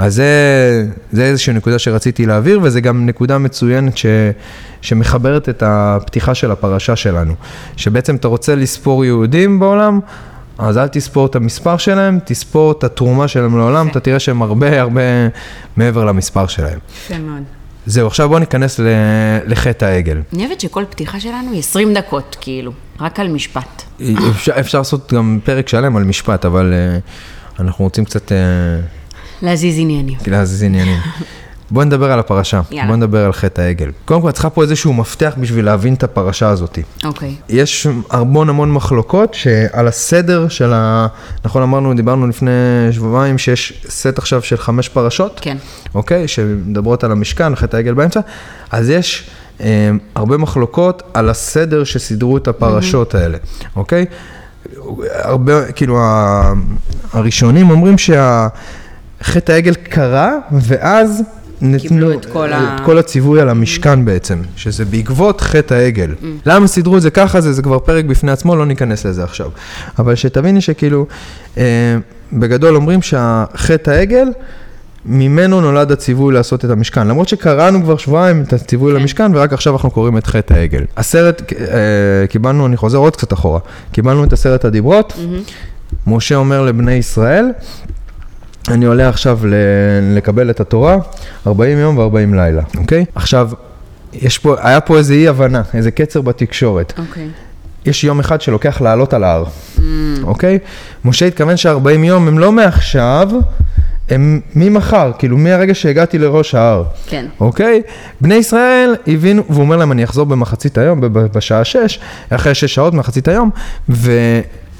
[0.00, 4.06] אז זה, זה איזושהי נקודה שרציתי להעביר, וזה גם נקודה מצוינת ש,
[4.80, 7.34] שמחברת את הפתיחה של הפרשה שלנו.
[7.76, 10.00] שבעצם אתה רוצה לספור יהודים בעולם,
[10.58, 13.88] אז אל תספור את המספר שלהם, תספור את התרומה שלהם לעולם.
[13.88, 15.00] אתה תראה שהם הרבה הרבה
[15.76, 16.78] מעבר למספר שלהם.
[16.96, 17.42] יפה מאוד.
[17.86, 18.84] זהו, עכשיו בואו ניכנס ל-
[19.46, 20.20] לחטא העגל.
[20.32, 23.82] אני אוהבת שכל פתיחה שלנו היא 20 דקות, כאילו, רק על משפט.
[24.30, 28.28] אפשר, אפשר לעשות גם פרק שלם על משפט, אבל uh, אנחנו רוצים קצת...
[28.28, 28.99] Uh,
[29.42, 30.18] להזיז עניינים.
[30.26, 30.98] להזיז עניינים.
[31.70, 32.86] בוא נדבר על הפרשה, יאללה.
[32.88, 33.90] בוא נדבר על חטא העגל.
[34.04, 36.78] קודם כל, את צריכה פה איזשהו מפתח בשביל להבין את הפרשה הזאת.
[37.04, 37.34] אוקיי.
[37.48, 41.06] יש המון המון מחלוקות שעל הסדר של ה...
[41.44, 42.50] נכון אמרנו, דיברנו לפני
[42.92, 45.56] שבועיים שיש סט עכשיו של חמש פרשות, כן.
[45.94, 46.28] אוקיי?
[46.28, 48.20] שמדברות על המשכן, חטא העגל באמצע,
[48.70, 53.38] אז יש אה, הרבה מחלוקות על הסדר שסידרו את הפרשות האלה,
[53.76, 54.04] אוקיי?
[55.12, 56.52] הרבה, כאילו, ה-
[57.12, 57.98] הראשונים אומרים
[59.20, 61.22] שהחטא העגל קרה, ואז
[61.62, 66.14] נתנו את כל ה- את כל הציווי על המשכן בעצם, שזה בעקבות חטא העגל.
[66.46, 69.50] למה סידרו את זה ככה, זה, זה כבר פרק בפני עצמו, לא ניכנס לזה עכשיו.
[69.98, 71.06] אבל שתביני שכאילו,
[71.58, 71.62] אה,
[72.32, 74.28] בגדול אומרים שהחטא העגל,
[75.06, 77.06] ממנו נולד הציווי לעשות את המשכן.
[77.08, 80.84] למרות שקראנו כבר שבועיים את הציווי למשכן, ורק עכשיו אנחנו קוראים את חטא העגל.
[80.96, 81.66] הסרט, אה,
[82.28, 83.60] קיבלנו, אני חוזר עוד קצת אחורה,
[83.92, 85.18] קיבלנו את עשרת הדיברות,
[86.06, 87.46] משה אומר לבני ישראל,
[88.68, 89.38] אני עולה עכשיו
[90.02, 90.96] לקבל את התורה,
[91.46, 93.04] 40 יום ו-40 לילה, אוקיי?
[93.14, 93.50] עכשיו,
[94.12, 96.92] יש פה, היה פה איזה אי הבנה, איזה קצר בתקשורת.
[96.98, 97.28] אוקיי.
[97.86, 99.44] יש יום אחד שלוקח לעלות על ההר,
[100.22, 100.58] אוקיי?
[101.04, 103.28] משה התכוון ש-40 יום הם לא מעכשיו,
[104.10, 106.84] הם ממחר, כאילו מהרגע שהגעתי לראש ההר.
[107.06, 107.26] כן.
[107.40, 107.82] אוקיי?
[108.20, 111.98] בני ישראל הבינו, והוא אומר להם, אני אחזור במחצית היום, בשעה 6,
[112.30, 113.50] אחרי 6 שעות, מחצית היום,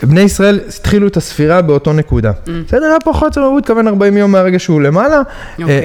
[0.03, 2.33] ובני ישראל התחילו את הספירה באותו נקודה.
[2.67, 5.21] בסדר, היה פה חוסר, הוא התכוון 40 יום מהרגע שהוא למעלה,
[5.61, 5.67] אוקיי.
[5.79, 5.85] אה,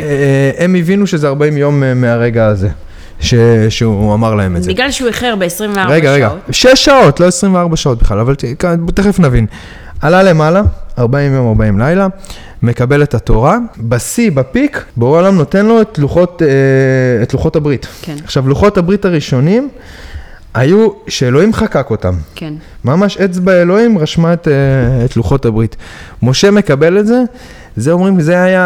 [0.57, 2.69] אה, הם הבינו שזה 40 יום אה, מהרגע הזה,
[3.19, 3.33] ש-
[3.69, 4.71] שהוא אמר להם את זה.
[4.71, 5.77] בגלל שהוא איחר ב-24 שעות.
[5.89, 8.43] רגע, רגע, 6 שעות, לא 24 שעות בכלל, אבל ת-
[8.93, 9.45] תכף נבין.
[10.01, 10.61] עלה למעלה,
[10.99, 12.07] 40 יום, 40 לילה,
[12.63, 16.47] מקבל את התורה, בשיא, בפיק, בורא העולם נותן לו את לוחות, אה,
[17.23, 17.87] את לוחות הברית.
[18.01, 18.15] כן.
[18.23, 19.69] עכשיו, לוחות הברית הראשונים
[20.55, 22.13] היו שאלוהים חקק אותם.
[22.35, 22.53] כן.
[22.85, 24.53] ממש אצבע אלוהים רשמה את, אה,
[25.05, 25.75] את לוחות הברית.
[26.23, 27.21] משה מקבל את זה,
[27.75, 28.63] זה אומרים, זה היה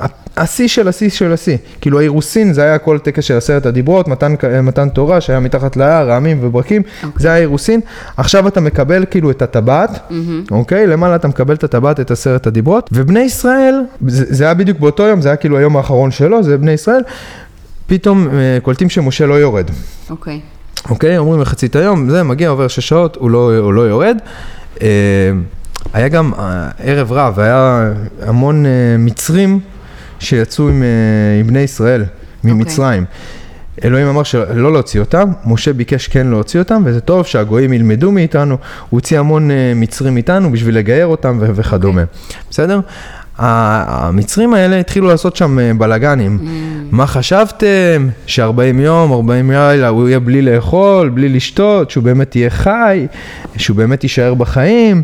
[0.00, 1.56] ה- השיא של השיא של השיא.
[1.80, 6.08] כאילו האירוסין, זה היה כל טקס של עשרת הדיברות, מתן, מתן תורה שהיה מתחת להר,
[6.08, 6.82] רעמים וברקים,
[7.16, 7.80] זה היה אירוסין.
[8.16, 10.10] עכשיו אתה מקבל כאילו את הטבעת,
[10.50, 10.86] אוקיי?
[10.86, 13.74] למעלה אתה מקבל את הטבעת, את עשרת הדיברות, ובני ישראל,
[14.06, 17.00] זה, זה היה בדיוק באותו יום, זה היה כאילו היום האחרון שלו, זה בני ישראל,
[17.86, 19.70] פתאום אה, קולטים שמשה לא יורד.
[20.10, 20.40] אוקיי.
[20.90, 24.18] אוקיי, אומרים מחצית היום, זה מגיע, עובר שש שעות, הוא לא, הוא לא יורד.
[24.82, 24.88] אה,
[25.92, 29.60] היה גם אה, ערב רב, היה המון אה, מצרים
[30.18, 30.82] שיצאו עם,
[31.40, 32.04] עם בני ישראל
[32.44, 33.04] ממצרים.
[33.84, 38.54] אלוהים אמר שלא להוציא אותם, משה ביקש כן להוציא אותם, וזה טוב שהגויים ילמדו מאיתנו,
[38.54, 38.58] הוא
[38.90, 42.02] הוציא המון מצרים איתנו בשביל לגייר אותם וכדומה,
[42.50, 42.80] בסדר?
[43.38, 46.38] המצרים האלה התחילו לעשות שם אה, בלאגנים.
[46.90, 48.08] מה חשבתם?
[48.26, 53.06] ש-40 יום, 40 לילה, הוא יהיה בלי לאכול, בלי לשתות, שהוא באמת יהיה חי,
[53.56, 55.02] שהוא באמת יישאר בחיים.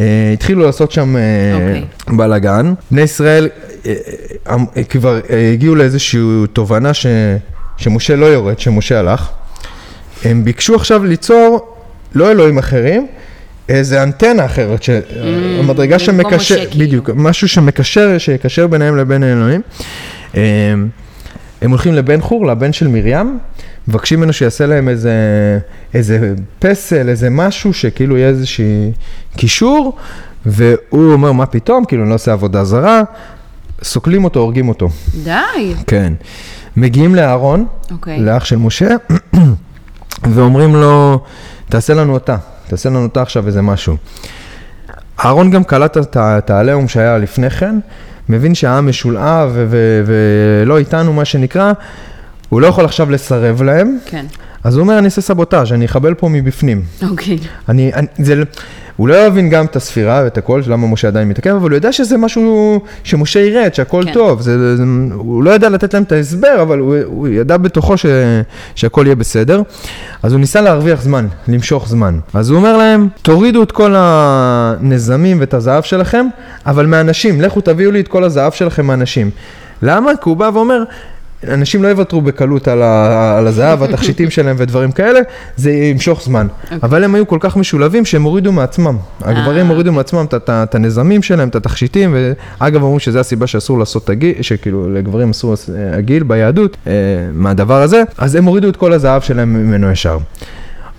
[0.00, 1.22] אה, התחילו לעשות שם אה,
[1.54, 1.84] אוקיי.
[2.16, 2.74] בלאגן.
[2.90, 3.48] בני ישראל
[3.86, 5.20] אה, כבר
[5.54, 6.20] הגיעו לאיזושהי
[6.52, 7.06] תובנה ש,
[7.76, 9.28] שמשה לא יורד, שמשה הלך.
[10.24, 11.76] הם ביקשו עכשיו ליצור
[12.14, 13.06] לא אלוהים אחרים,
[13.68, 16.86] איזה אנטנה אחרת, שהמדרגה Mm, במקום שמקשר, כאילו.
[16.86, 19.60] בדיוק, משהו שמקשר, שיקשר ביניהם לבין האלוהים.
[20.34, 20.88] הם,
[21.62, 23.38] הם הולכים לבן חור, לבן של מרים,
[23.88, 25.12] מבקשים ממנו שיעשה להם איזה,
[25.94, 28.92] איזה פסל, איזה משהו, שכאילו יהיה איזשהי
[29.36, 29.96] קישור,
[30.46, 33.02] והוא אומר, מה פתאום, כאילו, אני לא עושה עבודה זרה,
[33.82, 34.88] סוקלים אותו, הורגים אותו.
[35.24, 35.74] די.
[35.86, 36.12] כן.
[36.76, 38.20] מגיעים לאהרון, אוקיי.
[38.20, 38.88] לאח של משה,
[40.34, 41.20] ואומרים לו,
[41.68, 42.36] תעשה לנו אותה,
[42.68, 43.96] תעשה לנו אותה עכשיו איזה משהו.
[45.24, 47.78] אהרון גם קלט את העליהום שהיה לפני כן,
[48.28, 51.72] מבין שהעם משולהב ו- ולא איתנו, מה שנקרא,
[52.48, 54.26] הוא לא יכול עכשיו לסרב להם, כן.
[54.64, 56.82] אז הוא אומר, אני אעשה סבוטאז', אני אחבל פה מבפנים.
[57.10, 57.38] אוקיי.
[57.68, 58.42] אני, אני, זה,
[58.98, 61.92] הוא לא יבין גם את הספירה ואת הכל, למה משה עדיין מתעכב, אבל הוא יודע
[61.92, 64.12] שזה משהו שמשה ירד, שהכל כן.
[64.12, 64.40] טוב.
[64.40, 64.82] זה, זה,
[65.14, 68.06] הוא לא ידע לתת להם את ההסבר, אבל הוא, הוא ידע בתוכו ש,
[68.74, 69.62] שהכל יהיה בסדר.
[70.22, 72.18] אז הוא ניסה להרוויח זמן, למשוך זמן.
[72.34, 76.26] אז הוא אומר להם, תורידו את כל הנזמים ואת הזהב שלכם,
[76.66, 79.30] אבל מהאנשים, לכו תביאו לי את כל הזהב שלכם מהאנשים.
[79.82, 80.10] למה?
[80.22, 80.82] כי הוא בא ואומר,
[81.48, 85.20] אנשים לא יוותרו בקלות על, ה, על הזהב, התכשיטים שלהם ודברים כאלה,
[85.56, 86.46] זה ימשוך זמן.
[86.70, 86.74] Okay.
[86.82, 88.96] אבל הם היו כל כך משולבים שהם הורידו מעצמם.
[89.20, 92.16] הגברים הורידו מעצמם את- הנזמים שלהם, את התכשיטים,
[92.60, 96.92] ואגב, אמרו שזו הסיבה שאסור לעשות את הגיל, שכאילו לגברים אסור אה, הגיל ביהדות, אה,
[97.32, 100.18] מהדבר הזה, אז הם הורידו את כל הזהב שלהם ממנו ישר.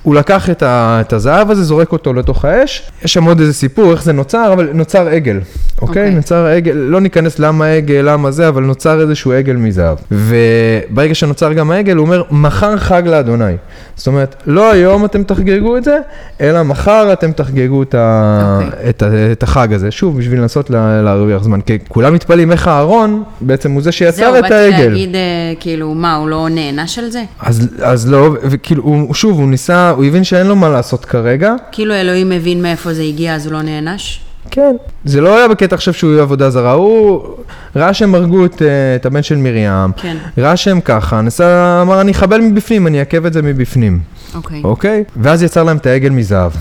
[0.04, 3.54] הוא לקח את, ה, את הזהב הזה, זורק אותו לתוך האש, יש שם עוד איזה
[3.54, 5.40] סיפור, איך זה נוצר, אבל נוצר עגל,
[5.82, 5.88] אוקיי?
[5.90, 6.12] אוקיי.
[6.12, 6.16] Okay.
[6.16, 9.98] נוצר עגל, לא ניכנס למה עגל, למה זה, אבל נוצר איזשהו עגל מזהב.
[10.12, 13.54] וברגע שנוצר גם העגל, הוא אומר, מחר חג לאדוני.
[13.96, 15.98] זאת אומרת, לא היום אתם תחגגו את זה,
[16.42, 18.60] אלא מחר אתם תחגגו את, ה...
[18.64, 18.90] אוקיי.
[18.90, 19.32] את, ה...
[19.32, 19.92] את החג הזה.
[19.92, 21.02] שוב, בשביל לנסות לה...
[21.02, 21.62] להרוויח זמן.
[21.62, 24.90] כי כולם מתפלאים איך אהרון, בעצם הוא זה שיצר זהו, את באתי העגל.
[24.90, 25.22] להגיד, אה,
[25.60, 27.24] כאילו, מה, הוא לא נענש על זה?
[27.40, 31.54] אז, אז לא, וכאילו, הוא, שוב, הוא ניסה, הוא הבין שאין לו מה לעשות כרגע.
[31.72, 34.20] כאילו אלוהים מבין מאיפה זה הגיע, אז הוא לא נענש?
[34.52, 34.76] כן,
[35.06, 37.28] זה לא היה בקטע עכשיו שהוא יהיה עבודה זרה, הוא
[37.76, 40.18] ראה שהם הרגו את, אה, את הבן של מרים, כן.
[40.38, 44.00] ראה שהם ככה, נסע, אמר אני אחבל מבפנים, אני אעכב את זה מבפנים,
[44.36, 44.62] אוקיי.
[44.64, 45.04] אוקיי?
[45.18, 46.52] ואז יצר להם את העגל מזהב.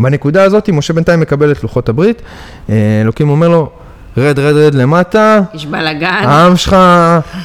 [0.00, 2.22] בנקודה הזאת, משה בינתיים מקבל את לוחות הברית,
[2.70, 3.70] אה, אלוקים אומר לו,
[4.16, 6.04] רד, רד, רד למטה, יש בלאגן.
[6.04, 6.76] העם שלך,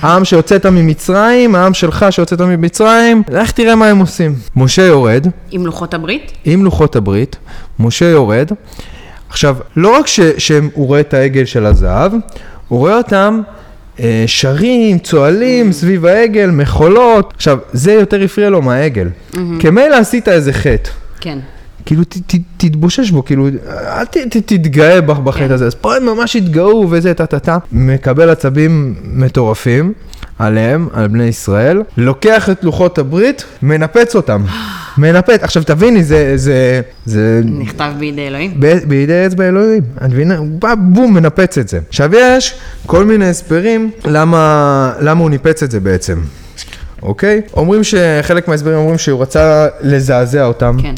[0.02, 4.36] העם שיוצאת ממצרים, העם שלך שיוצאת ממצרים, לך תראה מה הם עושים.
[4.56, 6.32] משה יורד, עם לוחות הברית?
[6.46, 7.36] עם לוחות הברית,
[7.80, 8.52] משה יורד.
[9.30, 12.12] עכשיו, לא רק שהוא רואה את העגל של הזהב,
[12.68, 13.42] הוא רואה אותם
[14.00, 17.34] אה, שרים, צוהלים סביב העגל, מחולות.
[17.36, 19.10] עכשיו, זה יותר הפריע לו מהעגל.
[19.60, 20.90] כמילא עשית איזה חטא.
[21.22, 21.40] כן.
[21.88, 23.48] כאילו ת, ת, תתבושש בו, כאילו,
[23.88, 25.52] אל ת, ת, תתגאה בח- בחטא כן.
[25.54, 25.66] הזה.
[25.66, 27.58] אז פה הם ממש התגאו וזה, טה טה טה.
[27.72, 29.94] מקבל עצבים מטורפים
[30.40, 34.44] עליהם, על בני ישראל, לוקח את לוחות הברית, מנפץ אותם.
[34.98, 35.44] מנפץ.
[35.44, 38.54] עכשיו תביני, זה, זה, זה נכתב בידי אלוהים.
[38.60, 40.38] ב- בידי אצבע אלוהים, את מבינה?
[40.38, 41.80] הוא בא בום, מנפץ את זה.
[41.90, 46.20] עכשיו יש כל מיני הסברים למה, למה הוא ניפץ את זה בעצם,
[47.02, 47.42] אוקיי?
[47.54, 50.78] אומרים שחלק מההסברים אומרים שהוא רצה לזעזע אותם.
[50.82, 50.94] כן.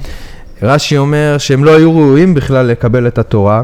[0.63, 3.63] רש"י אומר שהם לא היו ראויים בכלל לקבל את התורה.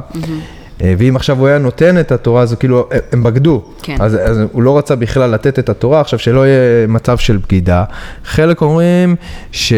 [0.84, 3.64] אה, ואם עכשיו הוא היה נותן את התורה, אז כאילו, אה, הם בגדו.
[3.82, 3.96] כן.
[4.00, 7.84] אז, אז הוא לא רצה בכלל לתת את התורה, עכשיו שלא יהיה מצב של בגידה.
[8.26, 9.16] חלק אומרים
[9.52, 9.76] שהוא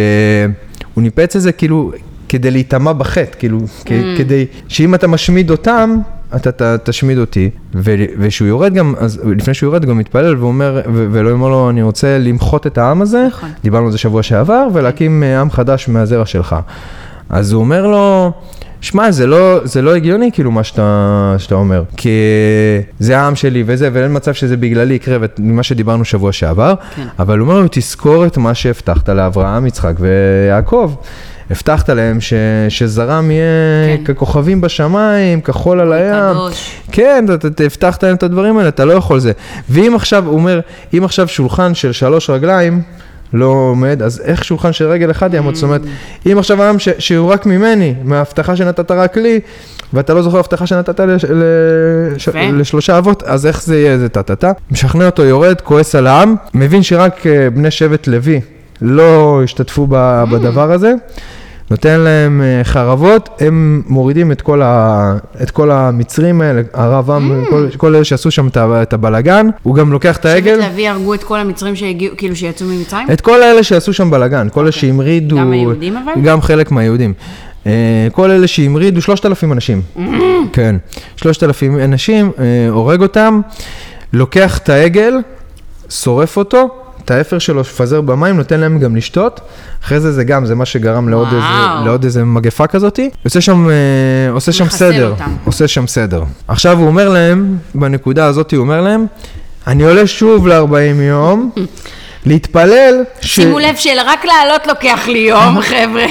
[0.97, 1.91] ניפץ את זה כאילו
[2.29, 5.97] כדי להיטמע בחטא, כאילו, כ- כדי שאם אתה משמיד אותם,
[6.35, 7.49] אתה ת, תשמיד אותי.
[7.75, 11.49] ו, וכשהוא יורד גם, אז לפני שהוא יורד, הוא גם מתפלל ואומר, ו- ואלוהים אומר
[11.49, 13.49] לו, אני רוצה למחות את העם הזה, נכון.
[13.63, 16.55] דיברנו על זה שבוע שעבר, ולהקים אה, עם חדש מהזרע שלך.
[17.29, 18.31] אז הוא אומר לו,
[18.81, 22.09] שמע, זה לא, זה לא הגיוני כאילו מה שאתה, שאתה אומר, כי
[22.99, 27.07] זה העם שלי וזה, ואין מצב שזה בגללי יקרה, ממה שדיברנו שבוע שעבר, כן.
[27.19, 30.93] אבל הוא אומר לו, תזכור את מה שהבטחת לאברהם, יצחק ויעקב.
[31.51, 32.33] הבטחת להם ש,
[32.69, 34.13] שזרם יהיה כן.
[34.13, 36.33] ככוכבים בשמיים, כחול על הים.
[36.33, 36.81] קדוש.
[36.91, 39.31] כן, אתה, אתה הבטחת להם את הדברים האלה, אתה לא יכול זה.
[39.69, 40.59] ואם עכשיו, הוא אומר,
[40.97, 42.81] אם עכשיו שולחן של שלוש רגליים
[43.33, 45.55] לא עומד, אז איך שולחן של רגל אחד יעמוד?
[45.55, 45.81] זאת אומרת,
[46.31, 49.39] אם עכשיו העם ש- שהוא רק ממני, מההבטחה שנתת רק לי,
[49.93, 52.29] ואתה לא זוכר הבטחה שנתת לש, לש.
[52.53, 54.51] לשלושה אבות, אז איך זה יהיה איזה טה-טה-טה?
[54.71, 58.41] משכנע אותו, יורד, כועס על העם, מבין שרק אה, בני שבט לוי
[58.81, 60.93] לא השתתפו ב- בדבר הזה.
[61.71, 67.43] נותן להם אה, חרבות, הם מורידים את כל, ה, את כל המצרים האלה, הרב עם,
[67.49, 71.13] כל, כל אלה שעשו שם את הבלגן, הוא גם לוקח את העגל, שבט לוי הרגו
[71.13, 73.07] את כל המצרים שהגיעו, כאילו שיצאו ממצרים?
[73.13, 74.81] את כל אלה שעשו שם בלגן, כל אלה אוקיי.
[74.81, 76.21] שהמרידו, גם היהודים אבל?
[76.23, 77.13] גם חלק מהיהודים.
[77.67, 79.81] אה, כל אלה שהמרידו, שלושת אלפים אנשים,
[80.53, 80.75] כן,
[81.15, 83.41] שלושת אלפים אנשים, אה, הורג אותם,
[84.13, 85.13] לוקח את העגל,
[85.89, 89.41] שורף אותו, את האפר שלו מפזר במים, נותן להם גם לשתות,
[89.83, 91.27] אחרי זה זה גם, זה מה שגרם לעוד.
[91.27, 93.73] איזה, לעוד איזה מגפה כזאתי, עושה שם, אה,
[94.31, 95.35] עושה שם סדר, אותם.
[95.45, 96.23] עושה שם סדר.
[96.47, 99.05] עכשיו הוא אומר להם, בנקודה הזאת הוא אומר להם,
[99.67, 101.51] אני עולה שוב ל-40 יום,
[102.25, 103.35] להתפלל, ש...
[103.35, 106.05] שימו לב שרק לעלות לוקח לי יום, חבר'ה.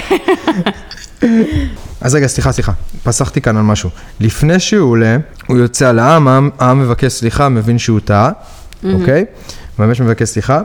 [2.01, 3.91] אז רגע, סליחה, סליחה, פסחתי כאן על משהו.
[4.21, 8.31] לפני שהוא עולה, הוא יוצא על העם, העם, העם מבקש סליחה, מבין שהוא טעה,
[8.95, 9.25] אוקיי?
[9.79, 10.61] ממש מבקש סליחה.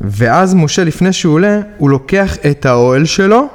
[0.00, 3.46] ואז משה, לפני שהוא עולה, הוא לוקח את האוהל שלו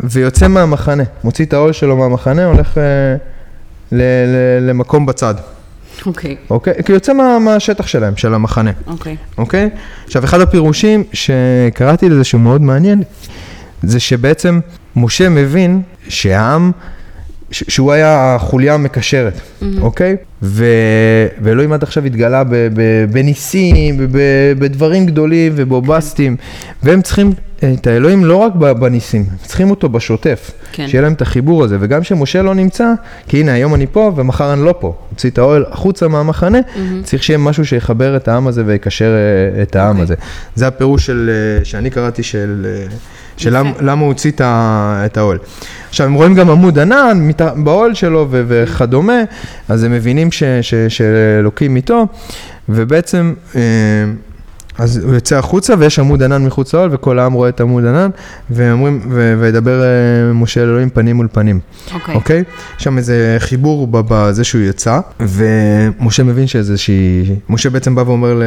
[0.00, 1.02] ויוצא מהמחנה.
[1.24, 2.82] מוציא את האוהל שלו מהמחנה, הולך אה,
[3.92, 5.34] ל- ל- למקום בצד,
[6.06, 6.74] אוקיי, אוקיי?
[6.84, 8.70] כי הוא יוצא מה, מהשטח שלהם, של המחנה.
[8.86, 9.16] אוקיי.
[9.38, 9.70] אוקיי?
[10.04, 13.02] עכשיו, אחד הפירושים שקראתי לזה שהוא מאוד מעניין,
[13.82, 14.60] זה שבעצם
[14.96, 16.72] משה מבין שהעם,
[17.50, 19.40] שהוא היה החוליה המקשרת,
[19.80, 20.16] אוקיי?
[20.42, 20.64] ו...
[21.42, 22.50] ואלוהים עד עכשיו התגלה ב...
[22.50, 22.80] ב...
[23.10, 24.18] בניסים, ב...
[24.58, 26.36] בדברים גדולים ובובסטיים,
[26.82, 27.32] והם צריכים
[27.72, 30.88] את האלוהים לא רק בניסים, הם צריכים אותו בשוטף, כן.
[30.88, 32.92] שיהיה להם את החיבור הזה, וגם כשמשה לא נמצא,
[33.28, 36.58] כי הנה היום אני פה ומחר אני לא פה, הוציא את האוהל החוצה מהמחנה,
[37.02, 40.02] צריך שיהיה משהו שיחבר את העם הזה ויקשר אה, את העם אוקיי.
[40.02, 40.14] הזה.
[40.54, 42.66] זה הפירוש של, אה, שאני קראתי של,
[43.38, 45.38] אה, של למה, למה הוא הוציא את ה- את האוהל.
[45.88, 49.22] עכשיו, הם רואים גם עמוד ענן באוהל שלו וכדומה,
[49.68, 50.28] אז הם מבינים
[50.88, 52.06] שאלוקים איתו,
[52.68, 53.34] ובעצם...
[54.78, 58.10] אז הוא יוצא החוצה ויש עמוד ענן מחוץ לאוהל וכל העם רואה את עמוד ענן
[58.50, 61.60] ואומרים, ו- וידבר אה, משה אל אלוהים פנים מול פנים.
[61.94, 62.14] אוקיי.
[62.14, 62.44] אוקיי?
[62.78, 67.36] יש שם איזה חיבור בזה שהוא יצא, ומשה מבין שזה שהיא...
[67.48, 68.42] משה בעצם בא ואומר ל-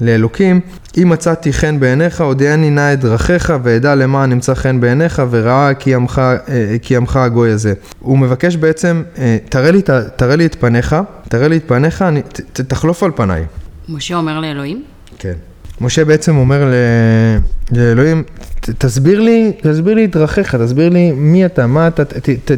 [0.00, 0.60] לאלוקים,
[0.98, 5.94] אם מצאתי חן בעיניך, הודיעני נא את דרכיך, ואדע למען נמצא חן בעיניך, וראה כי
[5.94, 7.72] עמך, אה, כי עמך הגוי הזה.
[8.00, 9.82] הוא מבקש בעצם, אה, תראה לי,
[10.16, 10.96] תראה לי את פניך,
[11.28, 13.44] תראה לי את פניך, אני, ת, תחלוף על פניי.
[13.88, 14.82] משה אומר לאלוהים?
[15.20, 15.32] כן.
[15.80, 17.38] משה בעצם אומר ל-
[17.78, 18.22] לאלוהים,
[18.60, 22.28] "ת- תסביר לי, תסביר לי את דרכיך, תסביר לי מי אתה, מה אתה, ת, ת,
[22.30, 22.50] ת,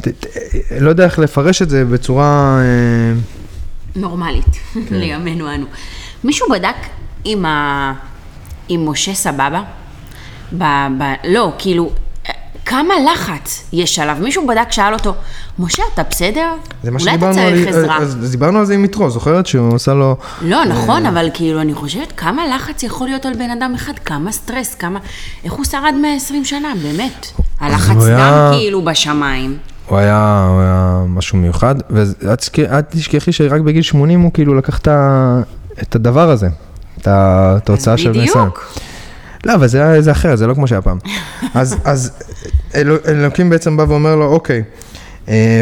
[0.00, 0.26] ת, ת,
[0.80, 2.58] לא יודע איך לפרש את זה בצורה...
[2.60, 3.18] אה,
[3.96, 4.80] נורמלית, כן.
[4.90, 5.66] לימינו אנו.
[6.24, 6.74] מישהו בדק
[7.26, 7.92] אם, ה...
[8.70, 9.62] אם משה סבבה?
[10.58, 10.64] ב...
[10.98, 11.02] ב...
[11.28, 11.90] לא, כאילו,
[12.66, 14.16] כמה לחץ יש עליו?
[14.20, 15.14] מישהו בדק, שאל אותו,
[15.58, 16.48] משה, אתה בסדר?
[16.82, 17.98] זה מה אולי אתה שדיברנו צריך עזרה.
[17.98, 20.16] אז, אז דיברנו על זה עם יתרו, זוכרת שהוא עשה לו...
[20.42, 24.32] לא, נכון, אבל כאילו, אני חושבת כמה לחץ יכול להיות על בן אדם אחד, כמה
[24.32, 24.98] סטרס, כמה...
[25.44, 27.26] איך הוא שרד 120 שנה, באמת.
[27.60, 29.56] הלחץ הוא היה- דם כאילו בשמיים.
[29.86, 32.34] הוא היה, הוא היה משהו מיוחד, ואל
[32.90, 34.78] תשכחי- שרק בגיל 80 הוא כאילו לקח
[35.82, 36.48] את הדבר הזה,
[36.98, 38.44] את ה- את ההוצאה של ישראל.
[38.44, 38.68] בדיוק.
[39.44, 40.98] לא, אבל זה, זה אחרת, זה לא כמו שהיה פעם.
[41.54, 42.10] אז, אז
[42.74, 44.62] אלו, אלוקים בעצם בא ואומר לו, אוקיי, אה,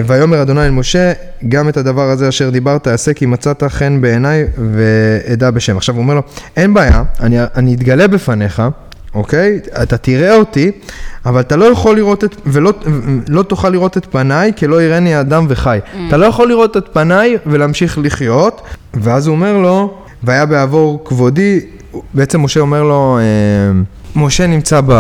[0.07, 1.13] ויאמר אדוני אל משה,
[1.49, 5.77] גם את הדבר הזה אשר דיברת, עשה כי מצאת חן בעיניי ואדע בשם.
[5.77, 6.23] עכשיו הוא אומר לו,
[6.57, 8.63] אין בעיה, אני, אני אתגלה בפניך,
[9.15, 9.61] אוקיי?
[9.83, 10.71] אתה תראה אותי,
[11.27, 12.73] אבל אתה לא יכול לראות את, ולא
[13.29, 15.79] לא תוכל לראות את פניי, כי לא יראני אדם וחי.
[16.09, 18.63] אתה לא יכול לראות את פניי ולהמשיך לחיות,
[18.95, 21.61] ואז הוא אומר לו, והיה בעבור כבודי,
[22.15, 23.81] בעצם משה אומר לו, אה,
[24.17, 24.93] משה נמצא ב,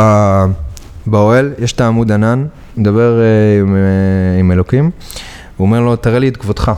[1.06, 2.46] באוהל, יש את העמוד ענן,
[2.78, 4.90] מדבר אה, עם, אה, עם אלוקים,
[5.56, 6.72] הוא אומר לו, תראה לי את כבודך.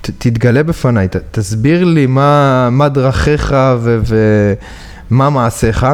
[0.00, 4.00] ת, תתגלה בפניי, ת, תסביר לי מה, מה דרכיך ו,
[5.10, 5.86] ומה מעשיך,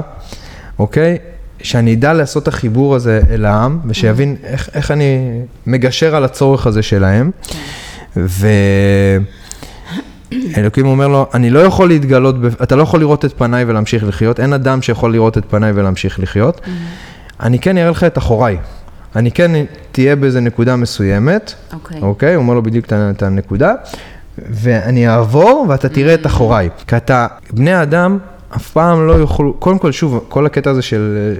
[0.79, 1.18] אוקיי?
[1.62, 6.66] שאני אדע לעשות את החיבור הזה אל העם, ושיבין איך, איך אני מגשר על הצורך
[6.66, 7.31] הזה שלהם.
[10.57, 14.40] ואלוקים אומר לו, אני לא יכול להתגלות, אתה לא יכול לראות את פניי ולהמשיך לחיות,
[14.40, 16.61] אין אדם שיכול לראות את פניי ולהמשיך לחיות.
[17.40, 18.59] אני כן אראה לך את אחוריי.
[19.16, 19.50] אני כן
[19.92, 22.00] תהיה באיזה נקודה מסוימת, אוקיי.
[22.02, 22.34] אוקיי?
[22.34, 23.74] הוא אומר לו בדיוק את הנקודה,
[24.38, 26.68] ואני אעבור ואתה תראה את אחוריי.
[26.86, 28.18] כי אתה, בני האדם
[28.56, 31.34] אף פעם לא יוכלו, קודם כל, שוב, כל הקטע הזה של,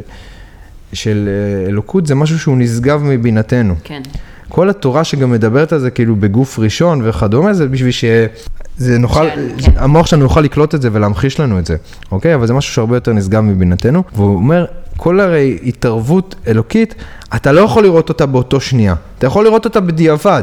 [0.92, 3.74] של אה, אלוקות זה משהו שהוא נשגב מבינתנו.
[3.85, 4.02] כן.
[4.48, 9.48] כל התורה שגם מדברת על זה כאילו בגוף ראשון וכדומה, זה בשביל שזה נוכל, כן,
[9.59, 9.72] כן.
[9.76, 11.76] המוח שלנו יוכל לקלוט את זה ולהמחיש לנו את זה,
[12.12, 12.35] אוקיי?
[12.35, 14.64] אבל זה משהו שהרבה יותר נשגב מבינתנו, והוא אומר,
[14.99, 16.95] כל הרי התערבות אלוקית,
[17.37, 20.43] אתה לא יכול לראות אותה באותו שנייה, אתה יכול לראות אותה בדיעבד,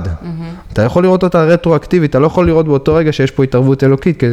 [0.74, 4.20] אתה יכול לראות אותה רטרואקטיבית, אתה לא יכול לראות באותו רגע שיש פה התערבות אלוקית,
[4.20, 4.26] כי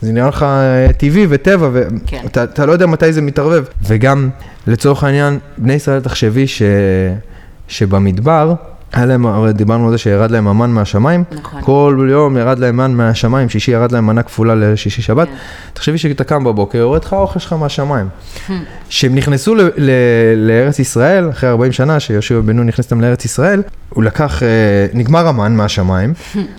[0.00, 1.68] זה נראה לך אה, טבעי וטבע,
[2.06, 2.20] כן.
[2.24, 3.64] ואתה אתה לא יודע מתי זה מתערבב.
[3.86, 4.28] וגם,
[4.66, 6.62] לצורך העניין, בני ישראל, תחשבי ש...
[7.68, 8.54] שבמדבר,
[8.92, 11.60] היה להם, הרי דיברנו על זה שירד להם המן מהשמיים, נכון.
[11.62, 15.28] כל יום ירד להם מן מהשמיים, שישי ירד להם מנה כפולה לשישי שבת.
[15.28, 15.34] כן.
[15.72, 18.08] תחשבי שאתה קם בבוקר, יורד לך האוכל שלך מהשמיים.
[18.88, 19.90] כשהם נכנסו ל- ל-
[20.48, 24.48] לארץ ישראל, אחרי 40 שנה שיהושע בן נון נכנס אותם לארץ ישראל, הוא לקח, אה,
[24.94, 26.14] נגמר המן מהשמיים,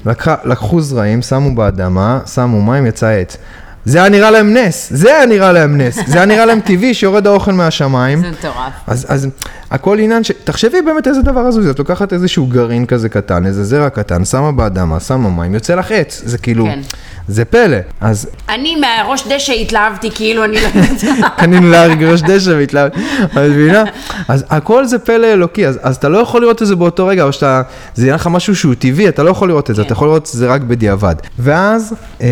[0.06, 3.38] לקחה, לקחו זרעים, שמו באדמה, שמו מים, יצא עץ.
[3.86, 6.94] זה היה נראה להם נס, זה היה נראה להם נס, זה היה נראה להם טבעי
[6.94, 8.20] שיורד האוכל מהשמיים.
[8.22, 8.56] זה מטורף.
[8.88, 9.28] אז, אז
[9.72, 10.32] הכל עניין ש...
[10.44, 14.52] תחשבי באמת איזה דבר הזוי, את לוקחת איזשהו גרעין כזה קטן, איזה זרע קטן, שמה
[14.52, 16.80] באדמה, שמה מים, יוצא לך עץ, זה כאילו, כן.
[17.28, 17.78] זה פלא.
[18.02, 21.04] אז אני מהראש דשא התלהבתי, כאילו אני לא יודעת.
[21.40, 22.92] קנינו להרג ראש דשא והתלהב,
[23.24, 23.84] את מבינה?
[24.28, 27.24] אז הכל זה פלא אלוקי, אז, אז אתה לא יכול לראות את זה באותו רגע,
[27.24, 27.62] או שאתה,
[27.96, 29.86] זה יהיה לך משהו שהוא טבעי, אתה לא יכול לראות את זה, כן.
[29.86, 31.16] אתה יכול לראות את זה רק בדיעבד.
[31.40, 32.28] ואז אה,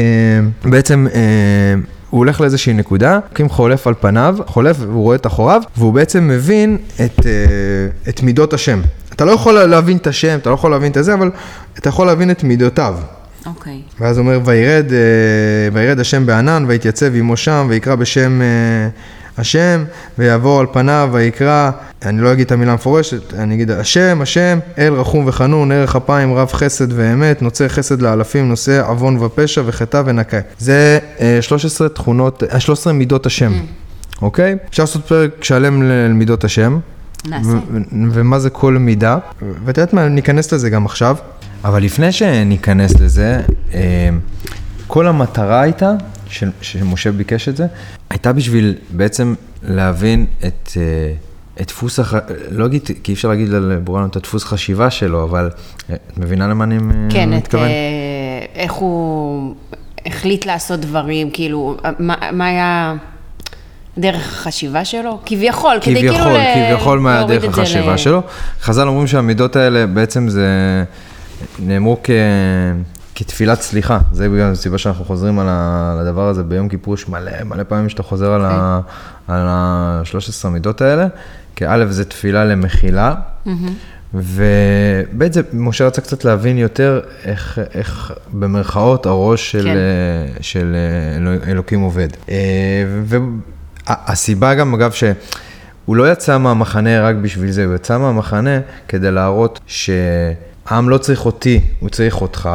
[0.66, 1.08] בעצם...
[1.14, 5.94] אה, הוא הולך לאיזושהי נקודה, קים חולף על פניו, חולף והוא רואה את אחוריו, והוא
[5.94, 8.82] בעצם מבין את, אה, את מידות השם.
[9.14, 11.32] אתה לא יכול להבין את השם, אתה לא יכול להבין את זה, אבל
[11.80, 12.96] אתה יכול להבין את מידותיו.
[13.46, 13.82] אוקיי.
[14.00, 15.00] ואז הוא אומר, וירד, אה,
[15.74, 18.48] וירד השם בענן, ויתייצב עמו שם, ויקרא בשם אה,
[19.38, 19.84] השם,
[20.18, 21.72] ויעבור על פניו, ויקרא,
[22.06, 26.34] אני לא אגיד את המילה המפורשת, אני אגיד, השם, השם, אל רחום וחנון, ערך אפיים,
[26.34, 30.40] רב חסד ואמת, נוצר חסד לאלפים, נושא עוון ופשע, וחטא ונקה.
[30.58, 33.52] זה אה, 13 תכונות, אה, 13 מידות השם,
[34.22, 34.56] אוקיי?
[34.70, 36.80] אפשר לעשות פרק שלם למידות השם.
[37.30, 37.50] נעשה.
[37.50, 37.80] ו- ו-
[38.12, 39.18] ומה זה כל מידה,
[39.66, 41.16] ואת יודעת מה, ניכנס לזה גם עכשיו.
[41.64, 43.42] אבל לפני שניכנס לזה,
[43.74, 44.10] אה,
[44.88, 45.92] כל המטרה הייתה,
[46.30, 47.66] ש- שמשה ביקש את זה,
[48.10, 50.82] הייתה בשביל בעצם להבין את, אה,
[51.62, 52.14] את דפוס, הח...
[52.52, 55.50] לא אגיד, כי אי אפשר להגיד על בורנו את הדפוס חשיבה שלו, אבל
[55.90, 57.64] אה, את מבינה למה אני אה, כן, את, מתכוון?
[57.68, 57.70] אה,
[58.56, 59.56] איך הוא
[60.06, 62.96] החליט לעשות דברים, כאילו, מה, מה היה
[63.98, 65.20] דרך החשיבה שלו?
[65.26, 66.38] כביכול, כדי כאילו כביכול,
[66.72, 68.22] כביכול מה להוריד דרך את זה החשיבה ל- שלו.
[68.62, 70.48] חז"ל אומרים שהמידות האלה בעצם זה,
[71.60, 72.10] נאמרו כ...
[73.20, 75.48] כתפילת סליחה, זה בגלל הסיבה שאנחנו חוזרים על,
[76.00, 78.42] הדבר הזה ביום כיפור, יש מלא מלא פעמים שאתה חוזר על.
[78.42, 78.58] אוקיי.
[79.28, 81.08] על ה-13 מידות האלה,
[81.56, 83.16] כי א' זה תפילה למחילה,
[84.14, 90.42] ובעצם משה רצה קצת להבין יותר איך, איך במרכאות הראש של, כן.
[90.42, 90.76] של
[91.48, 92.08] אלוקים עובד.
[92.30, 92.84] אה,
[93.88, 99.60] והסיבה גם, אגב, שהוא לא יצא מהמחנה רק בשביל זה, הוא יצא מהמחנה כדי להראות
[100.70, 102.50] שהעם לא צריך אותי, הוא צריך אותך,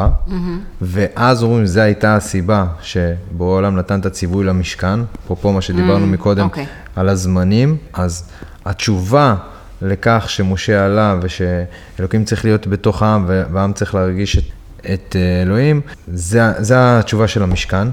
[0.80, 6.44] ואז אומרים, זו הייתה הסיבה שבורא העולם נתן את הציווי למשכן, אפרופו מה שדיברנו מקודם
[6.44, 6.66] אוקיי.
[6.96, 8.28] על הזמנים, אז
[8.64, 9.34] התשובה
[9.82, 14.44] לכך שמשה עלה ושאלוקים צריך להיות בתוך העם והעם צריך להרגיש את,
[14.92, 17.88] את אה, אלוהים, זה, זה התשובה של המשכן.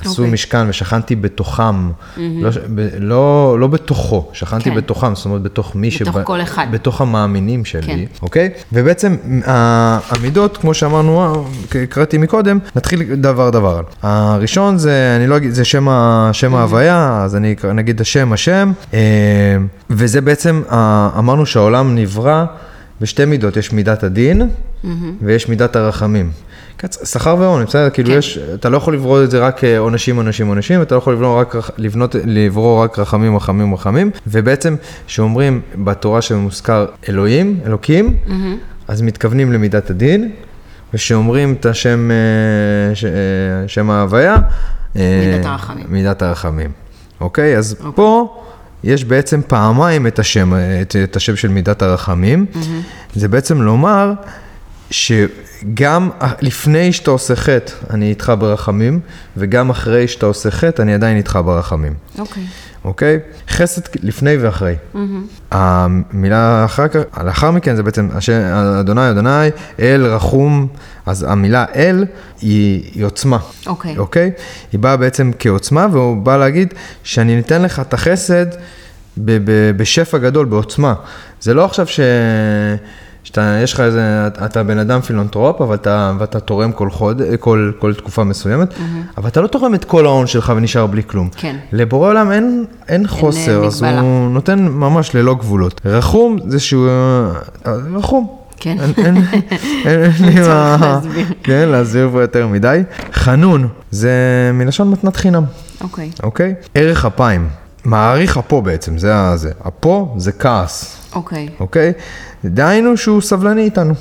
[0.00, 0.32] עשו אוקיי.
[0.32, 4.74] משכן ושכנתי בתוכם, לא, ש- ב- לא, לא בתוכו, שכנתי כן.
[4.76, 6.66] בתוכם, זאת אומרת בתוך מי בתוך כל אחד.
[6.70, 7.98] בתוך המאמינים שלי, כן.
[8.22, 8.50] אוקיי?
[8.72, 11.44] ובעצם ה- המידות, כמו שאמרנו,
[11.76, 13.82] אה, קראתי מקודם, נתחיל דבר דבר.
[14.02, 15.88] הראשון זה, אני לא אגיד, זה שם,
[16.32, 18.98] שם ההוויה, אז אני נגיד השם, השם, אה,
[19.90, 20.62] וזה בעצם,
[21.18, 22.44] אמרנו שהעולם נברא
[23.00, 24.48] בשתי מידות, יש מידת הדין
[25.22, 26.30] ויש מידת הרחמים.
[27.04, 27.90] שכר ועונש, בסדר?
[27.90, 28.18] כאילו כן.
[28.18, 31.12] יש, אתה לא יכול לברוא את זה רק אה, עונשים, עונשים, עונשים, אתה לא יכול
[31.12, 34.76] לברוא רק, לבנות, לברוא רק רחמים, רחמים, רחמים, ובעצם,
[35.06, 38.16] שאומרים בתורה שמוזכר אלוהים, אלוקים,
[38.88, 40.30] אז מתכוונים למידת הדין,
[40.94, 43.10] וכשאומרים את השם, אה, ש- אה,
[43.66, 44.36] שם ההוויה,
[44.94, 45.84] מידת הרחמים.
[45.88, 46.70] מידת הרחמים.
[47.20, 47.56] אוקיי?
[47.58, 48.36] אז פה
[48.84, 50.52] יש בעצם פעמיים את השם,
[50.82, 52.46] את, את השם של מידת הרחמים.
[53.14, 54.12] זה בעצם לומר
[54.90, 56.10] שגם
[56.40, 59.00] לפני שאתה עושה חטא, אני איתך ברחמים,
[59.36, 61.94] וגם אחרי שאתה עושה חטא, אני עדיין איתך ברחמים.
[62.18, 62.42] אוקיי.
[62.84, 63.18] אוקיי?
[63.48, 64.74] חסד לפני ואחרי.
[65.50, 68.40] המילה אחר כך, לאחר מכן זה בעצם, השם,
[68.80, 69.48] אדוני, אדוני,
[69.80, 70.68] אל רחום,
[71.06, 72.04] אז המילה אל
[72.40, 73.38] היא, היא עוצמה.
[73.66, 73.98] אוקיי.
[73.98, 74.30] אוקיי?
[74.72, 78.46] היא באה בעצם כעוצמה, והוא בא להגיד שאני ניתן לך את החסד
[79.16, 80.94] ב- ב- בשפע גדול, בעוצמה.
[81.40, 82.00] זה לא עכשיו ש...
[83.24, 87.72] שאתה, יש לך איזה, אתה בן אדם פילנטרופ, אבל אתה, ואתה תורם כל חוד, כל,
[87.78, 88.74] כל תקופה מסוימת,
[89.16, 91.28] אבל אתה לא תורם את כל ההון שלך ונשאר בלי כלום.
[91.36, 91.56] כן.
[91.72, 94.00] לבורא עולם אין, אין חוסר, אז מגבלה.
[94.00, 95.80] הוא נותן ממש ללא גבולות.
[95.84, 96.88] רחום זה שהוא,
[97.66, 98.36] אה, רחום.
[98.60, 98.76] כן.
[98.80, 99.16] אין, אין,
[99.84, 101.00] אין, אין לי מה.
[101.42, 102.82] כן, להסביר פה יותר מדי.
[103.12, 104.10] חנון זה
[104.54, 105.44] מלשון מתנת חינם,
[105.80, 106.10] אוקיי.
[106.22, 106.54] אוקיי?
[106.74, 107.48] ערך אפיים,
[107.84, 109.36] מעריך אפו בעצם, זה ה...
[109.36, 109.50] זה.
[109.68, 111.48] אפו זה כעס, אוקיי.
[111.60, 111.92] אוקיי?
[112.44, 113.94] דהיינו שהוא סבלני איתנו,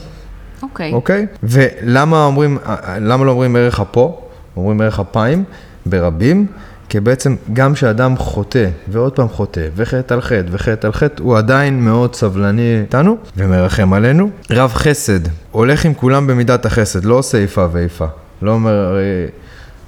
[0.61, 0.93] אוקיי.
[0.93, 1.27] אוקיי?
[1.43, 2.57] ולמה אומרים,
[3.01, 4.21] למה לא אומרים ערך אפו?
[4.57, 5.43] אומרים ערך אפיים
[5.85, 6.45] ברבים,
[6.89, 11.37] כי בעצם גם כשאדם חוטא, ועוד פעם חוטא, וחטא על חטא, וחטא על חטא, הוא
[11.37, 14.29] עדיין מאוד סבלני איתנו, ומרחם עלינו.
[14.51, 15.19] רב חסד,
[15.51, 18.05] הולך עם כולם במידת החסד, לא עושה איפה ואיפה.
[18.41, 19.27] לא אומר, הרי...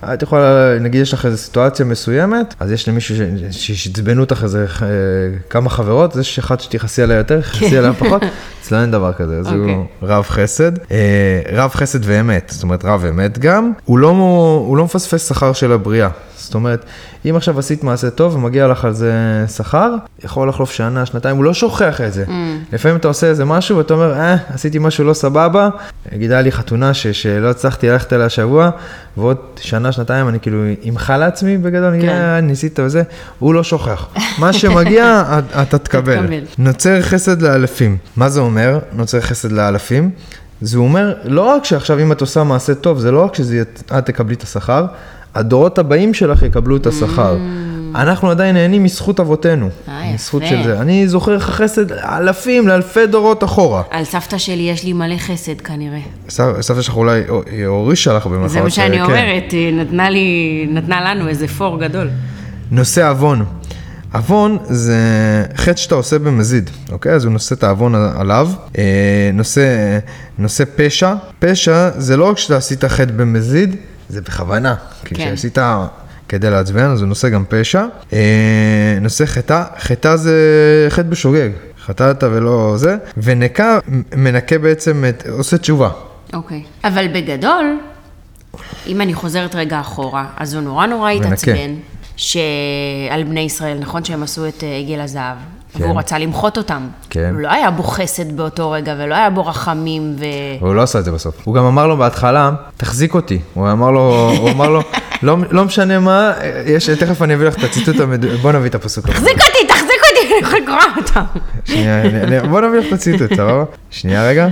[0.03, 3.15] את יכולה, נגיד יש לך איזו סיטואציה מסוימת, אז יש למישהו
[3.51, 4.87] שעצבנו אותך איזה אה,
[5.49, 8.21] כמה חברות, יש אחד שתכעסי עליה יותר, תכעסי עליה פחות,
[8.61, 9.77] אצלנו אין דבר כזה, אז הוא אוקיי.
[10.01, 10.71] רב חסד.
[10.91, 14.09] אה, רב חסד ואמת, זאת אומרת רב אמת גם, הוא לא,
[14.67, 16.09] הוא לא מפספס שכר של הבריאה.
[16.51, 16.85] זאת אומרת,
[17.29, 19.13] אם עכשיו עשית מעשה טוב ומגיע לך על זה
[19.55, 19.93] שכר,
[20.23, 22.23] יכול לחלוף שנה, שנתיים, הוא לא שוכח את זה.
[22.27, 22.29] Mm.
[22.73, 25.69] לפעמים אתה עושה איזה משהו ואתה אומר, אה, עשיתי משהו לא סבבה,
[26.11, 28.69] נגיד היה לי חתונה ש- שלא הצלחתי ללכת אליה השבוע,
[29.17, 30.57] ועוד שנה, שנתיים אני כאילו
[30.89, 32.09] אמחל לעצמי בגדול, אני כן.
[32.09, 33.03] "אה, ניסית וזה,
[33.39, 34.07] הוא לא שוכח.
[34.39, 36.25] מה שמגיע, את- אתה תקבל.
[36.57, 37.97] נוצר חסד לאלפים.
[38.17, 40.09] מה זה אומר, נוצר חסד לאלפים?
[40.61, 43.61] זה אומר, לא רק שעכשיו אם את עושה מעשה טוב, זה לא רק שזה
[43.97, 44.85] את תקבלי את השכר,
[45.36, 47.38] הדורות הבאים שלך יקבלו את השכר.
[47.95, 49.67] אנחנו עדיין נהנים מזכות אבותינו.
[49.67, 49.89] Mm.
[49.89, 50.49] אה, מזכות יפה.
[50.49, 50.82] של זה.
[50.82, 53.82] אני זוכר לך חסד אלפים, לאלפי דורות אחורה.
[53.89, 55.99] על סבתא שלי יש לי מלא חסד כנראה.
[56.61, 57.21] סבתא שלך אולי
[57.65, 58.51] הורישה לך במרכאות.
[58.51, 59.03] זה מה שאני כן.
[59.03, 62.09] אומרת, היא נתנה לי, נתנה לנו איזה פור גדול.
[62.71, 63.45] נושא עוון.
[64.13, 64.97] עוון זה
[65.55, 67.11] חטא שאתה עושה במזיד, אוקיי?
[67.13, 68.49] אז הוא נושא את העוון עליו.
[68.77, 69.99] אה, נושא,
[70.38, 71.13] נושא פשע.
[71.39, 73.75] פשע זה לא רק שאתה עשית חטא במזיד,
[74.12, 74.76] זה בכוונה.
[75.05, 75.24] כי כן.
[75.24, 75.57] כשעשית
[76.30, 77.86] כדי לעצבן, אז הוא נושא גם פשע.
[78.14, 80.38] אה, נושא חטא, חטא זה
[80.89, 81.49] חטא בשוגג.
[81.86, 82.97] חטאת ולא זה.
[83.18, 83.80] ונקה
[84.16, 85.89] מנקה בעצם, את, עושה תשובה.
[86.34, 86.64] אוקיי.
[86.84, 87.80] אבל בגדול,
[88.88, 91.12] אם אני חוזרת רגע אחורה, אז הוא נורא נורא.
[91.12, 91.76] התעצבן,
[92.16, 95.38] שעל בני ישראל, נכון שהם עשו את אה, עגל הזהב,
[95.78, 95.84] כן.
[95.84, 96.88] והוא רצה למחות אותם.
[97.09, 97.34] כן.
[97.38, 100.24] לא היה בו חסד באותו רגע, ולא היה בו רחמים, ו...
[100.59, 101.36] הוא לא עשה את זה בסוף.
[101.43, 103.39] הוא גם אמר לו בהתחלה, תחזיק אותי.
[103.53, 104.82] הוא אמר לו, הוא אמר לו,
[105.24, 106.34] לא, לא משנה מה,
[106.65, 109.07] יש, תכף אני אביא לך את הציטוט המדויק, בוא נביא את הפסוק.
[109.07, 111.24] תחזיק אותי, תחזיק אותי, אני יכולה לקרוא אותם.
[111.65, 113.63] שנייה, אני- בוא נביא לך את הציטוט, סבבה?
[113.89, 114.47] שנייה רגע.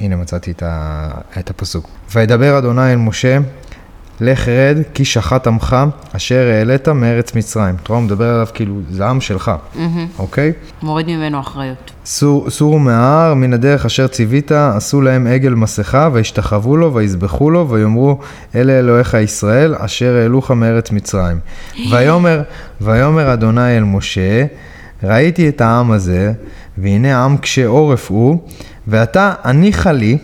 [0.00, 1.08] הנה מצאתי את, ה,
[1.38, 1.88] את הפסוק.
[2.14, 3.38] וידבר אדוני אל משה,
[4.20, 5.76] לך רד, כי שחט עמך,
[6.16, 7.74] אשר העלית מארץ מצרים.
[7.82, 9.50] אתה רואה, מדבר עליו כאילו, זה עם שלך,
[10.18, 10.52] אוקיי?
[10.82, 11.90] מוריד ממנו אחריות.
[12.04, 17.68] סור- סורו מההר, מן הדרך אשר ציווית, עשו להם עגל מסכה, וישתחוו לו, ויזבחו לו,
[17.68, 18.18] ויאמרו,
[18.54, 21.38] אלה אלוהיך ישראל, אשר העלוך מארץ מצרים.
[21.90, 22.42] ויאמר,
[22.80, 24.44] ויאמר אדוני אל משה,
[25.04, 26.32] ראיתי את העם הזה,
[26.78, 28.38] והנה עם קשה עורף הוא,
[28.86, 30.18] ואתה הניחה לי,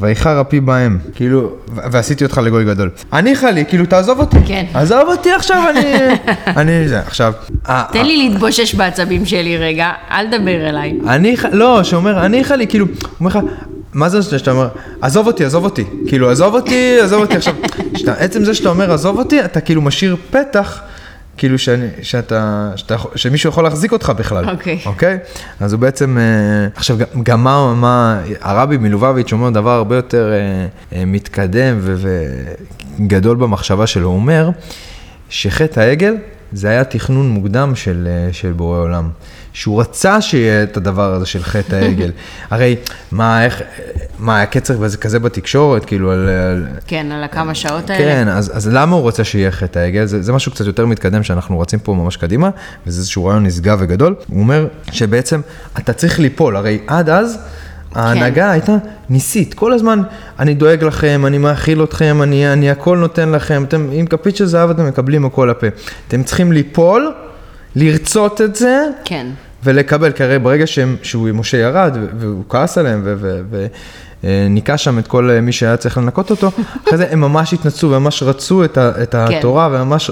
[0.00, 0.98] ואיחר אפי בהם.
[1.14, 1.50] כאילו,
[1.92, 2.90] ועשיתי אותך לגוי גדול.
[3.12, 4.36] הניחה לי, כאילו, תעזוב אותי.
[4.46, 4.64] כן.
[4.74, 5.80] עזוב אותי עכשיו, אני...
[6.60, 7.32] אני זה, עכשיו...
[7.66, 10.98] ה- תן לי להתבושש בעצבים שלי רגע, אל תדבר אליי.
[11.08, 12.86] אני, ח- לא, שאומר, אני חלי, כאילו,
[13.20, 13.38] אומר לך,
[13.92, 14.68] מה זה שאתה אומר,
[15.00, 17.54] עזוב אותי, עזוב אותי, כאילו, עזוב אותי, עזוב אותי, עכשיו,
[18.18, 20.80] עצם זה שאתה אומר, עזוב אותי, אתה כאילו משאיר פתח,
[21.36, 24.50] כאילו, שאני, שאתה, שאתה, שמישהו יכול להחזיק אותך בכלל.
[24.50, 24.78] אוקיי.
[24.86, 25.18] אוקיי?
[25.60, 26.22] אז הוא בעצם, אה,
[26.76, 30.66] עכשיו, גם- מה, מה, הרבי מלובביץ' אומר דבר הרבה יותר אה,
[30.98, 31.78] אה, מתקדם
[32.98, 34.50] וגדול במחשבה שלו, הוא אומר,
[35.28, 36.14] שחטא העגל
[36.52, 39.08] זה היה תכנון מוקדם של, של בורא עולם.
[39.54, 42.10] שהוא רצה שיהיה את הדבר הזה של חטא העגל.
[42.50, 42.76] הרי,
[43.12, 43.62] מה, איך,
[44.18, 46.28] מה, היה קצר וזה כזה בתקשורת, כאילו, על...
[46.28, 48.04] על כן, על הכמה שעות האלה.
[48.04, 50.04] כן, אז, אז למה הוא רוצה שיהיה חטא העגל?
[50.04, 52.50] זה, זה משהו קצת יותר מתקדם שאנחנו רצים פה ממש קדימה,
[52.86, 54.14] וזה איזשהו רעיון נשגב וגדול.
[54.28, 55.40] הוא אומר שבעצם
[55.78, 57.38] אתה צריך ליפול, הרי עד אז
[57.94, 58.76] ההנהגה הייתה
[59.10, 60.02] ניסית, כל הזמן
[60.38, 64.46] אני דואג לכם, אני מאכיל אתכם, אני, אני הכל נותן לכם, אתם עם כפית של
[64.46, 65.66] זהב אתם מקבלים הכל לפה.
[66.08, 67.12] אתם צריכים ליפול,
[67.76, 69.26] לרצות את זה, כן.
[69.64, 73.16] ולקבל, כי הרי ברגע שהם, שהוא משה ירד, והוא כעס עליהם,
[74.24, 76.50] וניקה שם את כל אה, מי שהיה צריך לנקות אותו,
[76.84, 80.10] אחרי זה הם ממש התנצלו, וממש רצו את, את התורה, וממש...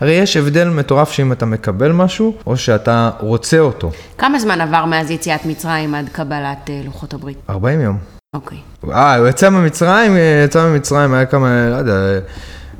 [0.00, 3.90] הרי יש הבדל מטורף שאם אתה מקבל משהו, או שאתה רוצה אותו.
[4.18, 7.38] כמה זמן עבר מאז יציאת מצרים עד קבלת אה, לוחות הברית?
[7.50, 7.98] 40 יום.
[8.34, 8.58] אוקיי.
[8.90, 11.92] אה, הוא יצא ממצרים, אה, יצא ממצרים, היה כמה, לא יודע,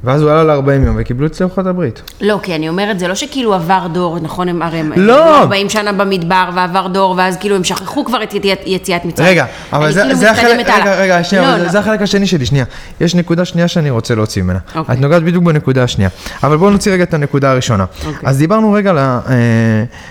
[0.04, 2.02] ואז הוא עלה ל-40 יום, וקיבלו את לוחות הברית.
[2.20, 5.24] לא, כי אני אומרת, זה לא שכאילו עבר דור, נכון, הם הרי הם לא.
[5.24, 8.34] היו 40 שנה במדבר ועבר דור, ואז כאילו הם שכחו כבר את
[8.66, 9.28] יציאת- מצרים.
[9.28, 10.66] רגע, אבל זה, כאילו זה החלק.
[10.68, 11.68] רגע, רגע, שנייה, לא, אבל לא.
[11.68, 12.64] זה החלק השני שלי, שנייה.
[13.00, 14.58] יש נקודה שנייה שאני רוצה להוציא ממנה.
[14.74, 14.94] אוקיי.
[14.94, 16.10] את נוגעת בדיוק בנקודה השנייה.
[16.42, 17.84] אבל בואו נוציא רגע את הנקודה הראשונה.
[18.06, 18.28] אוקיי.
[18.28, 19.34] אז דיברנו רגע על ה- אה,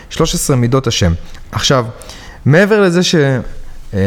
[0.09, 1.13] 13 מידות השם.
[1.51, 1.85] עכשיו,
[2.45, 3.15] מעבר לזה ש...
[3.93, 3.99] אה,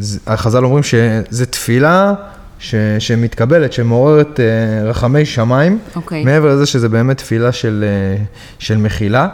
[0.00, 2.12] ז- החז"ל אומרים שזה תפילה
[2.58, 6.24] ש, שמתקבלת, שמעוררת אה, רחמי שמיים, אוקיי.
[6.24, 8.24] מעבר לזה שזה באמת תפילה של, אה,
[8.58, 9.28] של מחילה.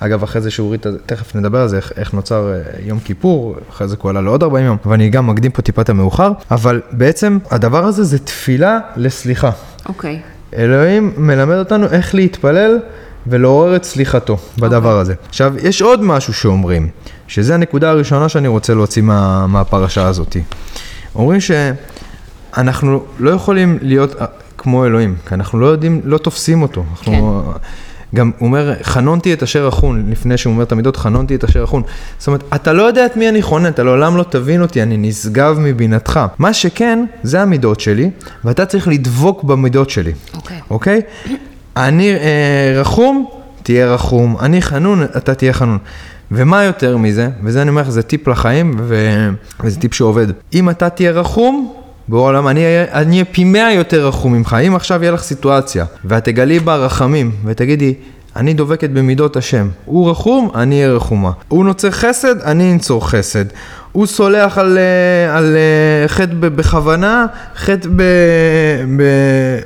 [0.00, 3.88] אגב, אחרי זה שאורית, תכף נדבר על זה, איך, איך נוצר אה, יום כיפור, אחרי
[3.88, 7.38] זה הוא עלה לעוד 40 יום, ואני גם מקדים פה טיפה את המאוחר, אבל בעצם
[7.50, 9.50] הדבר הזה זה תפילה לסליחה.
[9.88, 10.20] אוקיי.
[10.56, 12.78] אלוהים מלמד אותנו איך להתפלל
[13.26, 15.14] ולעורר את סליחתו בדבר הזה.
[15.28, 16.88] עכשיו, יש עוד משהו שאומרים,
[17.28, 20.36] שזה הנקודה הראשונה שאני רוצה להוציא מה, מהפרשה הזאת.
[21.14, 21.40] אומרים
[22.56, 24.26] שאנחנו לא יכולים להיות אה,
[24.58, 26.84] כמו אלוהים, כי אנחנו לא יודעים, לא תופסים אותו.
[26.90, 27.52] אנחנו,
[28.14, 31.64] גם הוא אומר, חנונתי את אשר אחון, לפני שהוא אומר את המידות, חנונתי את אשר
[31.64, 31.82] אחון.
[32.18, 34.96] זאת אומרת, אתה לא יודע את מי אני חונן, אתה לעולם לא תבין אותי, אני
[34.96, 36.20] נשגב מבינתך.
[36.38, 38.10] מה שכן, זה המידות שלי,
[38.44, 40.12] ואתה צריך לדבוק במידות שלי.
[40.34, 40.60] אוקיי.
[40.70, 41.00] אוקיי?
[41.76, 43.26] אני אה, רחום,
[43.62, 44.36] תהיה רחום.
[44.40, 45.78] אני חנון, אתה תהיה חנון.
[46.30, 48.96] ומה יותר מזה, וזה אני אומר לך, זה טיפ לחיים, ו...
[49.60, 50.26] וזה טיפ שעובד.
[50.54, 54.56] אם אתה תהיה רחום, בעולם, אני אהיה- פי מאה יותר רחום ממך.
[54.66, 57.94] אם עכשיו יהיה לך סיטואציה, ואת תגלי בה רחמים, ותגידי,
[58.36, 59.68] אני דובקת במידות השם.
[59.84, 61.30] הוא רחום, אני אהיה רחומה.
[61.48, 63.44] הוא נוצר חסד, אני אנצור חסד.
[63.92, 67.26] הוא סולח על, אה, על אה, חטא בכוונה,
[67.56, 68.02] חטא ב,
[68.96, 69.02] ב,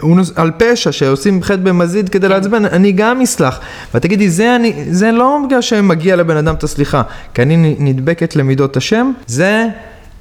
[0.07, 3.61] נוס- על פשע, שעושים חטא במזיד כדי לעצבן, אני גם אסלח.
[3.95, 7.03] ואת תגידי, זה, אני, זה לא בגלל שמגיע לבן אדם את הסליחה,
[7.35, 9.65] כי אני נדבקת למידות השם, זה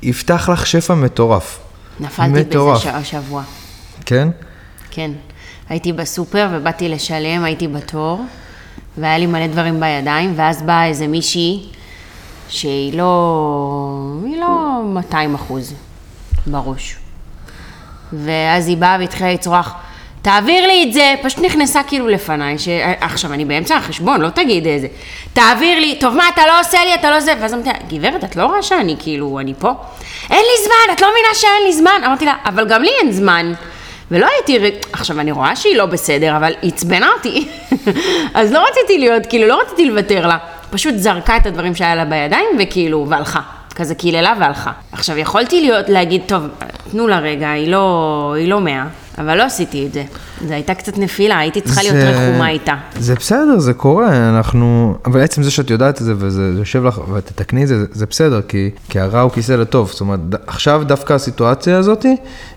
[0.03, 1.59] יפתח לך שפע מטורף.
[1.99, 2.83] נפלתי בזה מטורף.
[2.83, 3.43] ש- השבוע.
[4.05, 4.27] כן?
[4.91, 5.11] כן.
[5.69, 8.21] הייתי בסופר ובאתי לשלם, הייתי בתור,
[8.97, 11.69] והיה לי מלא דברים בידיים, ואז באה איזה מישהי
[12.49, 14.21] שהיא לא...
[14.25, 14.47] היא לא
[14.85, 15.73] 200 אחוז
[16.47, 16.95] בראש.
[18.13, 19.73] ואז היא באה והתחילה לצרוח,
[20.27, 22.67] תעביר לי את זה, פשוט נכנסה כאילו לפניי, ש...
[23.01, 24.87] עכשיו אני באמצע החשבון, לא תגיד איזה,
[25.33, 28.23] תעביר לי, טוב מה, אתה לא עושה לי, אתה לא זה, ואז אמרתי לה, גברת,
[28.23, 29.71] את לא רואה שאני כאילו, אני פה?
[30.29, 32.01] אין לי זמן, את לא מבינה שאין לי זמן?
[32.05, 33.53] אמרתי לה, אבל גם לי אין זמן.
[34.11, 37.47] ולא הייתי, עכשיו אני רואה שהיא לא בסדר, אבל עצבנה אותי.
[38.39, 40.37] אז לא רציתי להיות, כאילו, לא רציתי לוותר לה.
[40.69, 43.56] פשוט זרקה את הדברים שהיה לה בידיים, וכאילו, והלכה.
[43.77, 44.71] כזה קיללה והלכה.
[44.91, 46.43] עכשיו, יכולתי להיות, להגיד, טוב,
[46.91, 48.87] תנו לה רגע, היא לא, היא לא מאה.
[49.17, 50.03] אבל לא עשיתי את זה.
[50.47, 52.75] זו הייתה קצת נפילה, הייתי צריכה להיות זה- רחומה איתה.
[52.99, 54.95] זה בסדר, זה קורה, אנחנו...
[55.05, 58.41] אבל עצם זה שאת יודעת את זה וזה יושב לך ותתקני את זה, זה בסדר,
[58.41, 59.89] כי, כי הרע הוא כיסא לטוב.
[59.91, 62.05] זאת אומרת, עכשיו דווקא הסיטואציה הזאת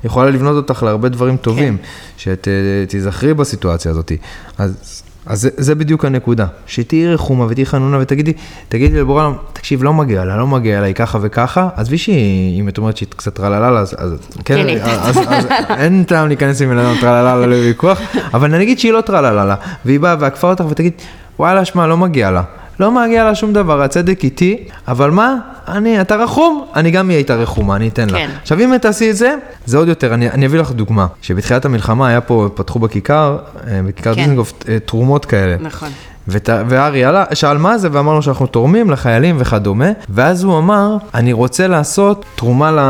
[0.05, 1.77] יכולה לבנות אותך להרבה דברים טובים,
[2.17, 4.13] שאת אה, תיזכרי בסיטואציה הזאת.
[4.59, 5.03] אז...
[5.27, 8.33] אז זה, זה בדיוק הנקודה, שתהיי רחומה ותהיי חנונה ותגידי,
[8.69, 12.61] תגידי לבורא עולם, תקשיב, לא מגיע לה, לא מגיע לה, היא ככה וככה, עזבי שהיא,
[12.61, 14.13] אם את אומרת שהיא קצת טרללה, אז, אז,
[14.45, 18.01] כן, כן, אז, אז, אז אין טעם להיכנס עם בן אדם טרללה לוויכוח,
[18.35, 19.55] אבל נגיד שהיא לא טרללה לה,
[19.85, 20.93] והיא באה ועקפה אותך ותגיד,
[21.39, 22.43] וואלה, שמע, לא מגיע לה.
[22.81, 25.37] לא מגיע לה שום דבר, הצדק איתי, אבל מה?
[25.69, 28.19] אני, אתה רחום, אני גם אהיה איתה רחומה, אני אתן לה.
[28.19, 28.31] כן.
[28.43, 29.35] עכשיו, אם תעשי את זה,
[29.67, 31.07] זה עוד יותר, אני, אני אביא לך דוגמה.
[31.23, 34.21] שבתחילת המלחמה היה פה, פתחו בכיכר, אה, בכיכר כן.
[34.21, 35.57] דיזנגוף, אה, תרומות כאלה.
[35.61, 35.89] נכון.
[36.31, 41.33] ות- וארי עלה, שאל מה זה, ואמרנו שאנחנו תורמים לחיילים וכדומה, ואז הוא אמר, אני
[41.33, 42.81] רוצה לעשות תרומה ל-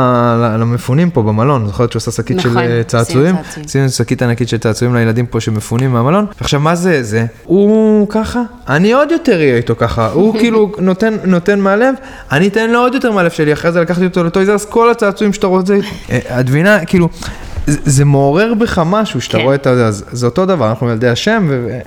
[0.41, 3.36] ל- למפונים פה במלון, זוכרת שהוא עשה שקית נכון, של אה, צעצועים?
[3.36, 3.66] צעצועים.
[3.66, 7.26] עשינו שקית ענקית של צעצועים לילדים פה שמפונים מהמלון, ועכשיו מה זה זה?
[7.45, 11.95] הוא ככה, אני עוד יותר אהיה איתו ככה, הוא כאילו נותן, נותן מהלב,
[12.32, 15.47] אני אתן לו עוד יותר מהלב שלי, אחרי זה לקחתי אותו לטויזרס, כל הצעצועים שאתה
[15.47, 15.74] רוצה,
[16.11, 17.09] אה, את מבינה, כאילו,
[17.66, 19.44] זה, מעורר בך משהו, שאתה כן.
[19.44, 21.78] רואה את זה, זה אותו דבר, אנחנו ילדי השם, ו-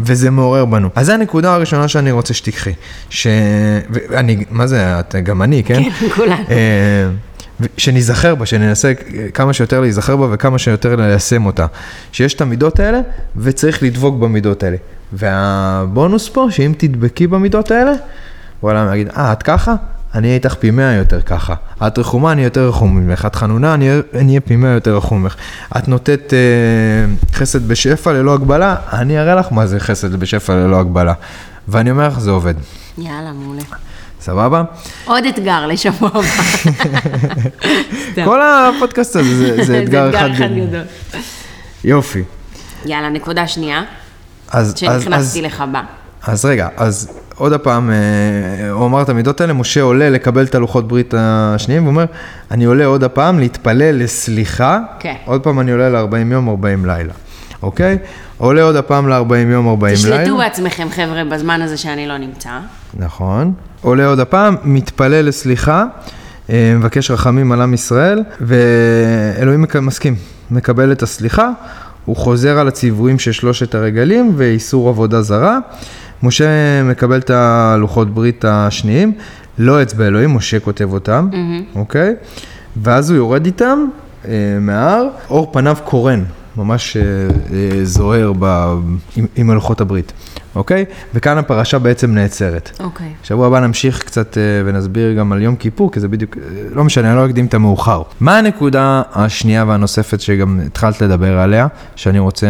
[0.00, 0.88] וזה מעורר בנו.
[0.94, 2.72] אז זו הנקודה הראשונה שאני רוצה שתיקחי,
[3.10, 3.26] ש...
[3.90, 5.82] ואני, מה זה, את, גם אני, כן?
[5.82, 6.44] כן, כולנו.
[6.50, 7.08] אה,
[7.76, 8.92] שניזכר בה, שננסה
[9.34, 11.66] כמה שיותר להיזכר בה וכמה שיותר ליישם אותה.
[12.12, 13.00] שיש את המידות האלה,
[13.36, 14.76] וצריך לדבוק במידות האלה.
[15.12, 17.92] והבונוס פה, שאם תדבקי במידות האלה,
[18.62, 19.74] וואלה, אני אגיד, אה, את ככה?
[20.14, 21.54] אני אהיה איתך פי מאה יותר ככה.
[21.86, 23.26] את רחומה, אני יותר רחום ממך.
[23.26, 25.36] את חנונה, אני אהיה- פי מאה יותר רחום ממך.
[25.78, 26.38] את נותנת אה,
[27.34, 31.12] חסד בשפע ללא הגבלה, אני אראה לך מה זה חסד בשפע ללא הגבלה.
[31.68, 32.54] ואני אומר לך, זה עובד.
[32.98, 33.62] יאללה, מעולה.
[34.20, 34.62] סבבה?
[35.04, 36.20] עוד אתגר לשבוע הבא.
[38.24, 40.66] כל הפודקאסט הזה זה, זה אתגר אחד גדול.
[40.66, 40.82] גדול.
[41.84, 42.22] יופי.
[42.86, 43.82] יאללה, נקודה שנייה,
[44.50, 45.82] אז, שנכנסתי אז, לך בה.
[46.22, 47.08] אז רגע, אז
[47.40, 51.82] עוד פעם, אה, הוא אמר את המידות האלה, משה עולה לקבל את הלוחות ברית השניים,
[51.82, 52.04] והוא אומר,
[52.50, 55.14] אני עולה עוד הפעם להתפלל לסליחה, כן.
[55.24, 57.12] עוד פעם אני עולה ל-40 יום, 40 לילה,
[57.62, 57.98] אוקיי?
[58.38, 60.22] עולה עוד הפעם ל-40 יום, 40 לילה.
[60.22, 62.50] תשלטו בעצמכם, חבר'ה, בזמן הזה שאני לא נמצא.
[62.94, 63.52] נכון.
[63.80, 65.84] עולה עוד הפעם, מתפלל לסליחה,
[66.50, 70.14] אה, מבקש רחמים על עם ישראל, ואלוהים מסכים,
[70.50, 71.50] מקבל את הסליחה,
[72.04, 75.58] הוא חוזר על הציוויים של שלושת הרגלים ואיסור עבודה זרה.
[76.22, 79.12] משה מקבל את הלוחות ברית השניים,
[79.58, 81.28] לא אצבע אלוהים, משה כותב אותם,
[81.74, 82.14] אוקיי?
[82.76, 83.86] ואז הוא יורד איתם
[84.28, 86.24] אה, מההר, אור פניו קורן,
[86.56, 88.44] ממש אה, אה, זוהר ב,
[89.16, 90.12] עם, עם הלוחות הברית,
[90.54, 90.84] אוקיי?
[91.14, 92.70] וכאן הפרשה בעצם נעצרת.
[92.80, 93.12] אוקיי.
[93.22, 96.42] שבוע הבא נמשיך קצת אה, ונסביר גם על יום כיפור, כי זה בדיוק, אה,
[96.74, 98.02] לא משנה, אני לא אקדים את המאוחר.
[98.20, 101.66] מה הנקודה השנייה והנוספת שגם התחלת לדבר עליה,
[101.96, 102.46] שאני רוצה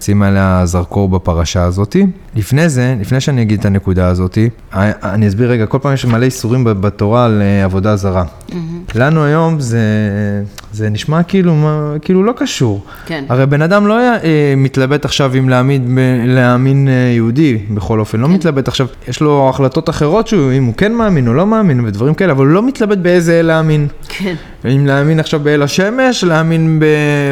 [0.00, 2.06] לשים עליה זרקור בפרשה הזאתי?
[2.36, 6.24] לפני זה, לפני שאני אגיד את הנקודה הזאתי, אני אסביר רגע, כל פעם יש מלא
[6.24, 8.24] איסורים בתורה על אה, עבודה זרה.
[8.94, 9.78] לנו היום זה,
[10.72, 11.54] זה נשמע כאילו,
[12.02, 12.84] כאילו לא קשור.
[13.06, 13.24] כן.
[13.28, 18.00] הרי בן אדם לא היה אה, מתלבט עכשיו אם להעמיד, ב- להאמין אה, יהודי, בכל
[18.00, 21.46] אופן, לא מתלבט עכשיו, יש לו החלטות אחרות שהוא, אם הוא כן מאמין או לא
[21.46, 23.86] מאמין ודברים כאלה, אבל הוא לא מתלבט באיזה אל להאמין.
[24.08, 24.34] כן.
[24.64, 26.80] אם להאמין עכשיו באל השמש, להאמין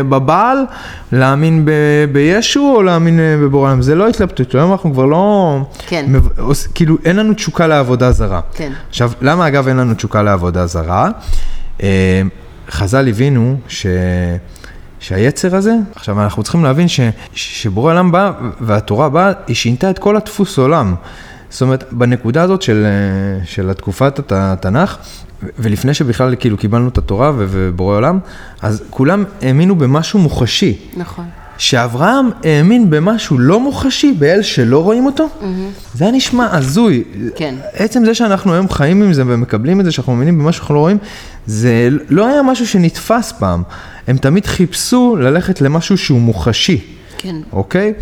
[0.08, 0.58] בבעל,
[1.12, 1.70] להאמין ב-
[2.12, 5.58] בישו או להאמין אה, בבורא עולם, זה לא התלבטות, היום אנחנו כבר לא...
[5.86, 6.04] כן.
[6.08, 6.28] מב-
[6.74, 8.40] כאילו, אין לנו תשוקה לעבודה זרה.
[8.54, 8.72] כן.
[8.88, 11.10] עכשיו, למה אגב אין לנו תשוקה לעבודה זרה?
[11.82, 12.22] אה,
[12.70, 13.86] חז"ל הבינו ש...
[15.00, 17.00] שהיצר הזה, עכשיו אנחנו צריכים להבין ש...
[17.34, 20.94] שבורא עולם בא והתורה באה, היא שינתה את כל הדפוס עולם.
[21.50, 24.96] זאת אומרת, בנקודה הזאת של, אה, של התקופת הת- התנ"ך,
[25.58, 28.18] ולפני שבכלל כאילו קיבלנו את התורה ובורא עולם,
[28.62, 30.78] אז כולם האמינו במשהו מוחשי.
[30.96, 31.24] נכון.
[31.58, 35.28] שאברהם האמין במשהו לא מוחשי, באל שלא רואים אותו,
[35.94, 37.04] זה היה נשמע הזוי.
[37.36, 37.54] כן.
[37.72, 40.80] עצם זה שאנחנו היום חיים עם זה ומקבלים את זה שאנחנו מאמינים במה שאנחנו לא
[40.80, 40.98] רואים,
[41.46, 43.62] זה לא היה משהו שנתפס פעם.
[44.06, 46.80] הם תמיד חיפשו ללכת למשהו שהוא מוחשי,
[47.18, 47.36] כן.
[47.52, 47.86] אוקיי?
[47.86, 47.92] אה,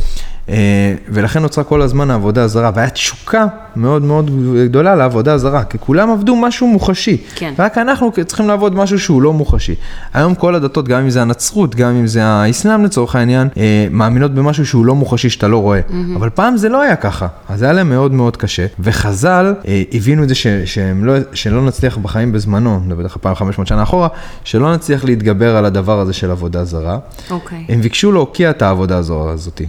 [1.09, 4.31] ולכן נוצרה כל הזמן העבודה הזרה, והיה תשוקה מאוד מאוד
[4.65, 7.17] גדולה לעבודה הזרה, כי כולם עבדו משהו מוחשי.
[7.35, 7.55] כן.
[7.59, 9.75] רק אנחנו צריכים לעבוד משהו שהוא לא מוחשי.
[10.15, 14.35] היום כל הדתות, גם אם זה הנצרות, גם אם זה האסלאם לצורך העניין, אה, מאמינות
[14.35, 15.81] במשהו שהוא לא מוחשי, שאתה לא רואה.
[15.81, 16.17] Mm-hmm.
[16.17, 18.67] אבל פעם זה לא היה ככה, אז זה היה להם מאוד מאוד קשה.
[18.81, 23.35] וחז"ל אה, הבינו את זה ש, שהם לא, שלא נצליח בחיים בזמנו, נדבר איתך פעם
[23.35, 24.09] 500 שנה אחורה,
[24.45, 26.99] שלא נצליח להתגבר על הדבר הזה של עבודה זרה.
[27.31, 27.65] אוקיי.
[27.69, 29.63] הם ביקשו להוקיע את העבודה הזו הזאת.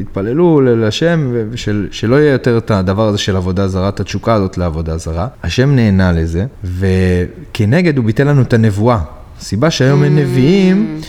[0.00, 4.34] התפללו ל- לשם, ושל- שלא יהיה יותר את הדבר הזה של עבודה זרה, את התשוקה
[4.34, 5.26] הזאת לעבודה זרה.
[5.42, 8.98] השם נהנה לזה, וכנגד הוא ביטל לנו את הנבואה.
[9.40, 11.00] הסיבה שהיום אין נביאים,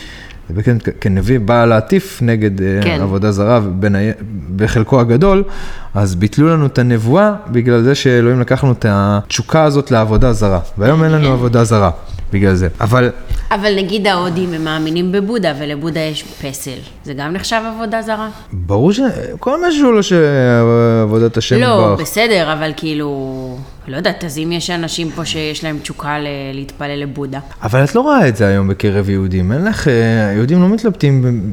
[0.56, 2.98] וכן, כנביא בא להטיף נגד אה, כן.
[3.02, 3.96] עבודה זרה בין,
[4.56, 5.44] בחלקו הגדול,
[5.94, 10.60] אז ביטלו לנו את הנבואה בגלל זה שאלוהים לקח לנו את התשוקה הזאת לעבודה זרה.
[10.78, 11.92] והיום אין לנו עבודה זרה
[12.34, 12.68] בגלל זה.
[12.82, 13.12] אבל
[13.52, 16.78] אבל נגיד ההודים הם מאמינים בבודה, ולבודה יש פסל.
[17.04, 18.30] זה גם נחשב עבודה זרה?
[18.54, 22.00] ברור שכל מה שהוא לא שעבודת השם לא, יתברך.
[22.02, 23.58] בסדר, אבל כאילו...
[23.88, 27.40] לא יודעת, אז אם יש אנשים פה שיש להם תשוקה ל- להתפלל לבודה.
[27.64, 29.52] אבל את לא רואה את זה היום בקרב יהודים.
[29.52, 29.94] אין לך, אה,
[30.36, 31.44] יהודים לא מתלבטים,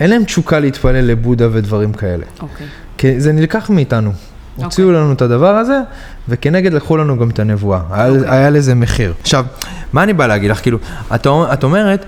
[0.00, 2.24] אין להם תשוקה להתפלל לבודה ודברים כאלה.
[2.42, 2.66] אוקיי.
[2.98, 4.12] כי זה נלקח מאיתנו.
[4.56, 5.80] הוציאו לנו את הדבר הזה,
[6.28, 7.80] וכנגד לקחו לנו גם את הנבואה.
[7.90, 9.12] היה, היה לזה מחיר.
[9.20, 9.44] עכשיו,
[9.92, 10.62] מה אני בא להגיד לך?
[10.62, 10.78] כאילו,
[11.14, 12.06] את, את אומרת,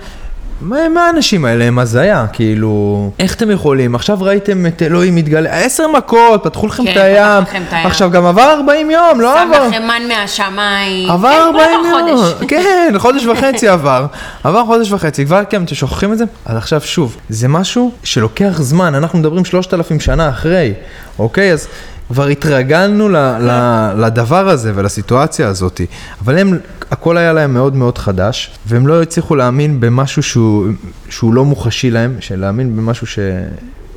[0.61, 2.27] מה, מה האנשים האלה הם הזיה?
[2.33, 3.95] כאילו, איך אתם יכולים?
[3.95, 7.43] עכשיו ראיתם את אלוהים מתגלה, עשר מכות, פתחו לכם כן, את הים.
[7.43, 7.87] את הים.
[7.87, 9.69] עכשיו, גם עבר 40 יום, לא שם עבר.
[9.69, 11.11] לכם מן מהשמיים.
[11.11, 12.25] עבר כן, 40 כבר יום.
[12.51, 14.07] כן, חודש וחצי עבר,
[14.45, 16.25] עבר חודש וחצי, כבר כן, אתם שוכחים את זה?
[16.47, 20.73] אז עכשיו שוב, זה משהו שלוקח זמן, אנחנו מדברים 3,000 שנה אחרי,
[21.19, 21.53] אוקיי?
[21.53, 21.69] אז
[22.09, 23.51] כבר התרגלנו ל, ל,
[23.97, 25.81] לדבר הזה ולסיטואציה הזאת,
[26.25, 26.59] אבל הם,
[26.91, 30.67] הכל היה להם מאוד מאוד חדש, והם לא הצליחו להאמין במשהו שהוא,
[31.09, 33.19] שהוא לא מוחשי להם, להאמין במשהו ש,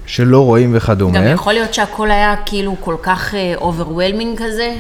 [0.05, 1.19] שלא רואים וכדומה.
[1.19, 4.73] גם יכול להיות שהכל היה כאילו כל כך overwhelming כזה.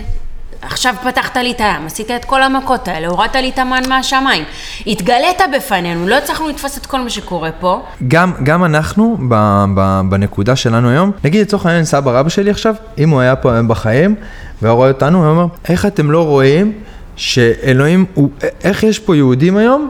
[0.61, 4.43] עכשיו פתחת לי את הים, עשית את כל המכות האלה, הורדת לי את המן מהשמיים.
[4.87, 7.83] התגלית בפנינו, לא הצלחנו לתפוס את כל מה שקורה פה.
[8.07, 12.75] גם, גם אנחנו, ב, ב, בנקודה שלנו היום, נגיד לצורך העניין סבא רבא שלי עכשיו,
[12.97, 14.15] אם הוא היה פה היום בחיים,
[14.61, 16.73] והיה רואה אותנו, הוא אומר, איך אתם לא רואים
[17.15, 18.29] שאלוהים, הוא,
[18.63, 19.89] איך יש פה יהודים היום?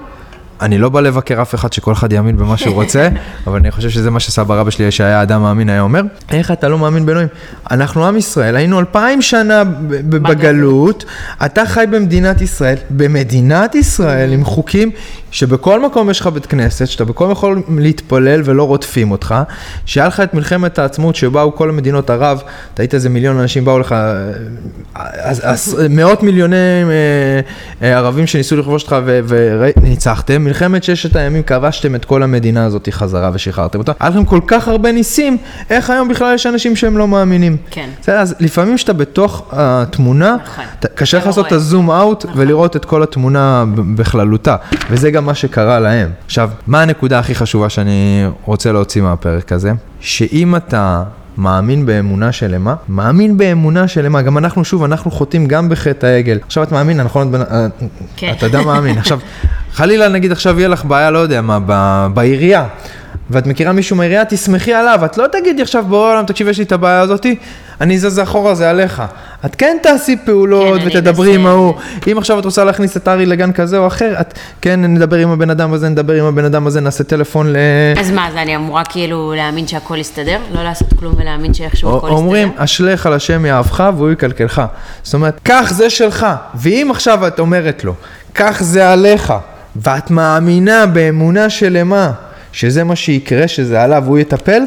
[0.62, 3.10] אני לא בא לבקר אף אחד שכל אחד יאמין במה שהוא רוצה,
[3.48, 6.02] אבל אני חושב שזה מה שסבא רבא שלי, שהיה אדם מאמין, היה אומר,
[6.32, 7.28] איך אתה לא מאמין באלוהים?
[7.72, 9.64] אנחנו עם ישראל, היינו אלפיים שנה
[10.10, 11.06] בגלות,
[11.46, 14.92] אתה חי במדינת ישראל, במדינת ישראל, עם חוקים
[15.32, 19.36] שבכל מקום יש לך בית כנסת, שאתה בכל מקום יכול להתפלל ולא רודפים אותך,
[19.86, 22.42] שהיה לך את מלחמת העצמאות שבאו כל מדינות ערב,
[22.74, 23.96] אתה היית איזה מיליון אנשים באו לך,
[24.96, 28.96] אז, אז מאות מיליוני אה, אה, ערבים שניסו לכבוש אותך
[29.28, 34.40] וניצחתם, מלחמת ששת הימים כבשתם את כל המדינה הזאת חזרה ושחררתם אותה, היה לכם כל
[34.48, 35.38] כך הרבה ניסים,
[35.70, 37.58] איך היום בכלל יש אנשים שהם לא מאמינים?
[37.72, 37.90] כן.
[38.02, 40.66] בסדר, אז לפעמים כשאתה בתוך התמונה, נכון.
[40.96, 41.52] קשה לך לא לעשות את.
[41.52, 43.66] הזום אאוט ולראות את כל התמונה
[43.96, 44.56] בכללותה,
[44.90, 46.10] וזה גם מה שקרה להם.
[46.26, 49.72] עכשיו, מה הנקודה הכי חשובה שאני רוצה להוציא מהפרק הזה?
[50.00, 51.04] שאם אתה...
[51.38, 56.40] מאמין באמונה שלמה, מאמין באמונה שלמה, גם אנחנו שוב, אנחנו חוטאים גם בחטא העגל.
[56.46, 57.36] עכשיו את מאמין, נכון?
[57.36, 57.68] את אה,
[58.16, 58.34] כן.
[58.38, 58.98] אתה אדם מאמין.
[58.98, 59.20] עכשיו,
[59.74, 62.68] חלילה נגיד עכשיו יהיה לך בעיה, לא יודע מה, ב- בעירייה,
[63.30, 66.64] ואת מכירה מישהו מהעירייה, תסמכי עליו, את לא תגידי עכשיו בורא עולם, תקשיב, יש לי
[66.64, 67.36] את הבעיה הזאתי,
[67.82, 69.04] אני זז אחורה, זה עליך.
[69.46, 71.48] את כן תעשי פעולות כן, ותדברי עם.
[71.48, 71.74] ההוא.
[72.12, 75.30] אם עכשיו את רוצה להכניס את ארי לגן כזה או אחר, את כן נדבר עם
[75.30, 77.58] הבן אדם הזה, נדבר עם הבן אדם הזה, נעשה טלפון ל...
[78.00, 80.38] אז מה, אז אני אמורה כאילו להאמין שהכל יסתדר?
[80.54, 82.18] לא לעשות כלום ולהאמין שאיכשהו הכל יסתדר?
[82.18, 84.62] אומרים, אשליך על השם יאהבך והוא יקלקלך.
[85.04, 86.28] זאת אומרת, כך זה שלך.
[86.56, 87.94] ואם עכשיו את אומרת לו,
[88.36, 89.34] כך זה עליך,
[89.76, 92.12] ואת מאמינה באמונה שלמה,
[92.52, 94.62] שזה מה שיקרה, שזה עליו, הוא יטפל,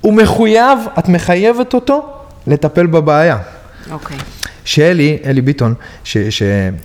[0.00, 2.06] הוא מחויב, את מחייבת אותו
[2.46, 3.38] לטפל בבעיה.
[3.90, 4.16] אוקיי.
[4.64, 6.18] שאלי, אלי ביטון, ש...
[6.18, 6.42] ש...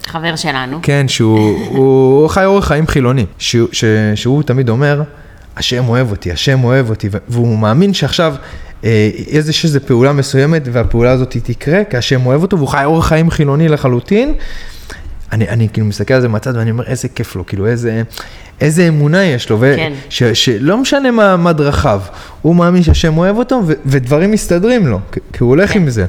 [0.07, 0.79] חבר שלנו.
[0.81, 5.01] כן, שהוא הוא חי אורח חיים חילוני, שהוא, ש, שהוא תמיד אומר,
[5.55, 8.35] השם אוהב אותי, השם אוהב אותי, והוא מאמין שעכשיו
[8.83, 9.09] אה,
[9.49, 13.29] יש איזו פעולה מסוימת והפעולה הזאת תקרה, כי השם אוהב אותו, והוא חי אורח חיים
[13.29, 14.33] חילוני לחלוטין.
[15.31, 18.03] אני, אני כאילו מסתכל על זה מהצד ואני אומר, איזה כיף לו, כאילו איזה,
[18.61, 19.93] איזה אמונה יש לו, כן.
[20.09, 22.01] ש, שלא משנה מה, מה דרכיו,
[22.41, 25.79] הוא מאמין שהשם אוהב אותו ו- ודברים מסתדרים לו, כי הוא הולך כן.
[25.79, 26.05] עם זה.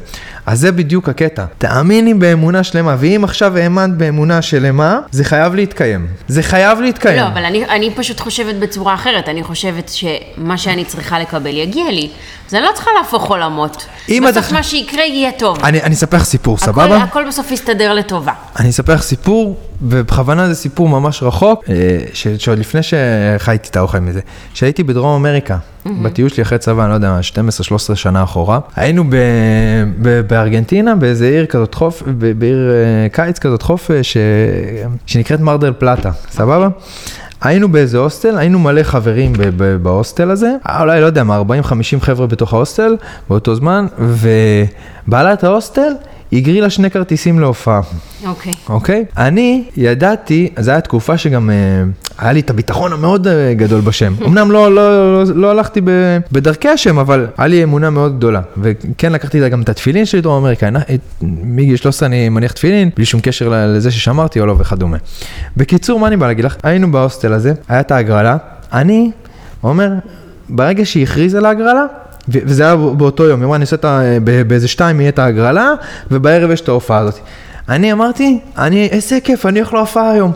[0.47, 1.45] אז זה בדיוק הקטע.
[1.59, 6.07] תאמיני באמונה שלמה, ואם עכשיו האמנת באמונה שלמה, זה חייב להתקיים.
[6.29, 7.17] זה חייב להתקיים.
[7.23, 9.29] לא, אבל אני, אני פשוט חושבת בצורה אחרת.
[9.29, 12.09] אני חושבת שמה שאני צריכה לקבל יגיע לי.
[12.49, 13.87] אז אני לא צריכה להפוך עולמות.
[14.09, 15.59] אם את בסוף עכשיו- מה שיקרה יהיה טוב.
[15.65, 16.97] אני, אני אספר לך סיפור, הכל, סבבה?
[16.97, 18.33] הכל בסוף יסתדר לטובה.
[18.59, 21.99] אני אספר לך סיפור, ובכוונה זה סיפור ממש רחוק, אה,
[22.39, 24.21] שעוד לפני שחייתי את האוכל מזה,
[24.55, 25.57] שהייתי בדרום אמריקה,
[26.03, 27.19] בטיול שלי אחרי צבא, אני לא יודע,
[27.93, 29.15] 12-13 שנה אחורה, היינו ב-
[30.03, 34.17] ב- בארגנטינה, באיזה עיר כזאת חוף, ב- בעיר אה, קיץ כזאת חוף, אה, ש-
[35.07, 36.69] שנקראת מרדל פלטה, סבבה?
[37.43, 41.37] היינו באיזה הוסטל, היינו מלא חברים ב- ב- בהוסטל הזה, אה, אולי לא יודע מה,
[41.37, 41.43] 40-50
[42.01, 42.97] חבר'ה בתוך ההוסטל
[43.29, 45.93] באותו זמן, ובעלת ההוסטל
[46.33, 47.81] הגרילה שני כרטיסים להופעה.
[48.27, 48.53] אוקיי.
[48.69, 49.05] אוקיי?
[49.17, 51.55] אני ידעתי, זו הייתה תקופה שגם אה,
[52.19, 54.15] היה לי את הביטחון המאוד אה, גדול בשם.
[54.27, 55.91] אמנם לא, לא, לא, לא הלכתי ב,
[56.33, 58.41] בדרכי השם, אבל היה לי אמונה מאוד גדולה.
[58.59, 60.69] וכן לקחתי גם את התפילין שלי דרום אמריקה.
[60.69, 60.79] אני-
[61.23, 64.97] מגיל 13 אני מניח תפילין, בלי שום קשר לזה ששמרתי או לא וכדומה.
[65.57, 66.57] בקיצור, מה אני בא להגיד לך?
[66.63, 68.37] היינו בהוסטל הזה, היה את ההגרלה.
[68.73, 69.11] אני
[69.63, 69.91] אומר,
[70.49, 71.85] ברגע שהיא הכריזה על ההגרלה,
[72.29, 74.01] וזה היה באותו יום, אמרה, אני עושה את ה...
[74.47, 75.73] באיזה שתיים יהיה את ההגרלה,
[76.11, 77.21] ובערב יש את ההופעה הזאת.
[77.69, 80.33] אני אמרתי, אני, איזה כיף, אני הולך להופעה היום.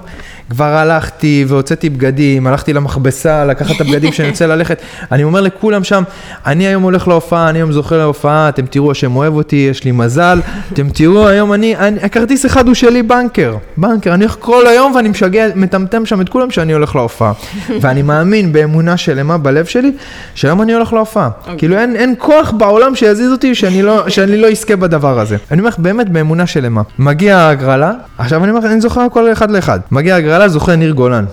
[0.50, 4.82] כבר הלכתי והוצאתי בגדים, הלכתי למכבסה, לקחת את הבגדים שאני רוצה ללכת.
[5.12, 6.02] אני אומר לכולם שם,
[6.46, 9.92] אני היום הולך להופעה, אני היום זוכה להופעה, אתם תראו השם אוהב אותי, יש לי
[9.92, 10.40] מזל,
[10.72, 14.94] אתם תראו היום אני, אני הכרטיס אחד הוא שלי בנקר, בנקר, אני הולך כל היום
[14.94, 17.32] ואני משגע, מטמטם שם את כולם שאני הולך להופעה.
[17.80, 19.92] ואני מאמין באמונה שלמה בלב שלי,
[20.34, 21.30] שהיום אני הולך להופעה.
[21.58, 25.36] כאילו אין, אין כוח בעולם שיזיז אותי שאני לא, שאני לא אזכה בדבר הזה.
[25.50, 26.82] אני אומר לך באמת באמונה שלמה.
[26.98, 29.80] מגיע ההגרלה, עכשיו אני אומר לך, אני זוכר הכל אחד לאחד.
[29.90, 31.24] מגיע ההגרלה, זוכה ניר גולן.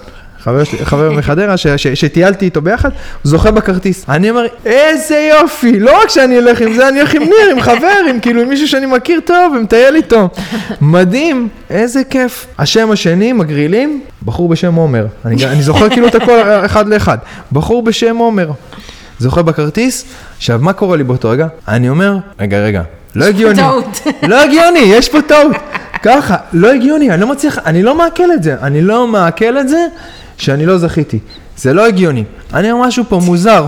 [0.84, 1.58] חבר, מחדרה
[1.94, 2.90] שטיילתי איתו ביחד,
[3.24, 4.06] זוכה בכרטיס.
[4.10, 7.62] אני אומר, איזה יופי, לא רק שאני אלך עם זה, אני אלך עם ניר, עם
[7.62, 10.30] חבר, עם כאילו עם מישהו שאני מכיר טוב, ומטייל איתו.
[10.82, 12.46] מדהים, איזה כיף.
[12.58, 15.06] השם השני, מגרילים, בחור בשם עומר.
[15.26, 17.18] אני, אני זוכר כאילו את הכל אחד לאחד.
[17.52, 18.52] בחור בשם עומר.
[19.20, 20.06] זוכה בכרטיס,
[20.38, 21.48] עכשיו מה קורה לי באותו רגע?
[21.68, 22.82] אני אומר, רגע, רגע,
[23.16, 23.56] לא הגיוני.
[23.56, 24.02] טעות.
[24.28, 25.56] לא הגיוני, יש פה טעות.
[26.04, 29.70] ככה, לא הגיוני, אני לא מצליח, אני לא מעכל את זה, אני לא מעכל את
[29.70, 29.86] זה
[30.38, 31.20] שאני לא זכיתי.
[31.58, 32.24] זה לא הגיוני.
[32.54, 33.66] אני אומר משהו פה מוזר.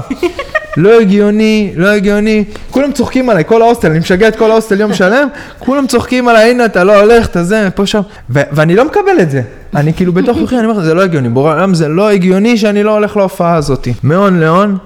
[0.77, 2.43] לא הגיוני, לא הגיוני.
[2.71, 5.27] כולם צוחקים עליי, כל ההוסטל, אני משגע את כל ההוסטל יום שלם,
[5.59, 8.01] כולם צוחקים עליי, הנה אתה לא הולך, אתה זה, פה שם.
[8.29, 9.41] ו- ואני לא מקבל את זה.
[9.75, 11.29] אני כאילו בתוך תוכי, אני אומר, זה לא הגיוני.
[11.29, 13.87] בעולם זה לא הגיוני שאני לא הולך להופעה הזאת.
[14.03, 14.77] מהון להון.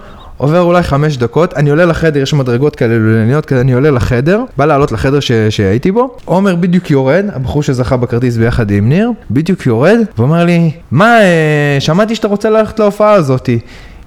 [0.42, 4.44] עובר אולי חמש דקות, אני עולה לחדר, יש מדרגות כאלה לולניות, כזה אני עולה לחדר,
[4.58, 5.32] בא לעלות לחדר ש...
[5.32, 10.72] שהייתי בו, עומר בדיוק יורד, הבחור שזכה בכרטיס ביחד עם ניר, בדיוק יורד, ואומר לי,
[10.92, 13.60] מה, אה, שמעתי שאתה רוצה ללכת להופעה הזאתי.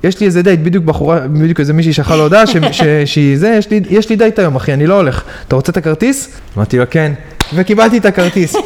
[0.05, 2.45] יש לי איזה דייט, בדיוק בחורה, בדיוק איזה מישהי שלחה לו הודעה
[3.05, 5.23] שהיא זה, יש לי, יש לי דייט היום אחי, אני לא הולך.
[5.49, 6.41] אתה רוצה את הכרטיס?
[6.57, 7.13] אמרתי לו כן,
[7.55, 8.57] וקיבלתי את הכרטיס.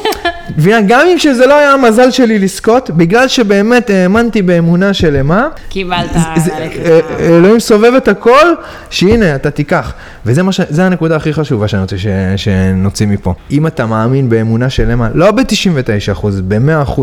[0.57, 6.79] וגם אם שזה לא היה המזל שלי לזכות, בגלל שבאמת האמנתי באמונה שלמה, קיבלת ללכת.
[6.85, 8.55] אה, אה, אלוהים סובב את הכל,
[8.91, 9.93] שהנה, אתה תיקח.
[10.27, 10.61] וזה מה ש...
[10.69, 11.97] זה הנקודה הכי חשובה שאני רוצה.
[12.37, 13.35] שנוציא מפה.
[13.51, 17.01] אם אתה מאמין באמונה שלמה, לא ב-99%, ב-100%,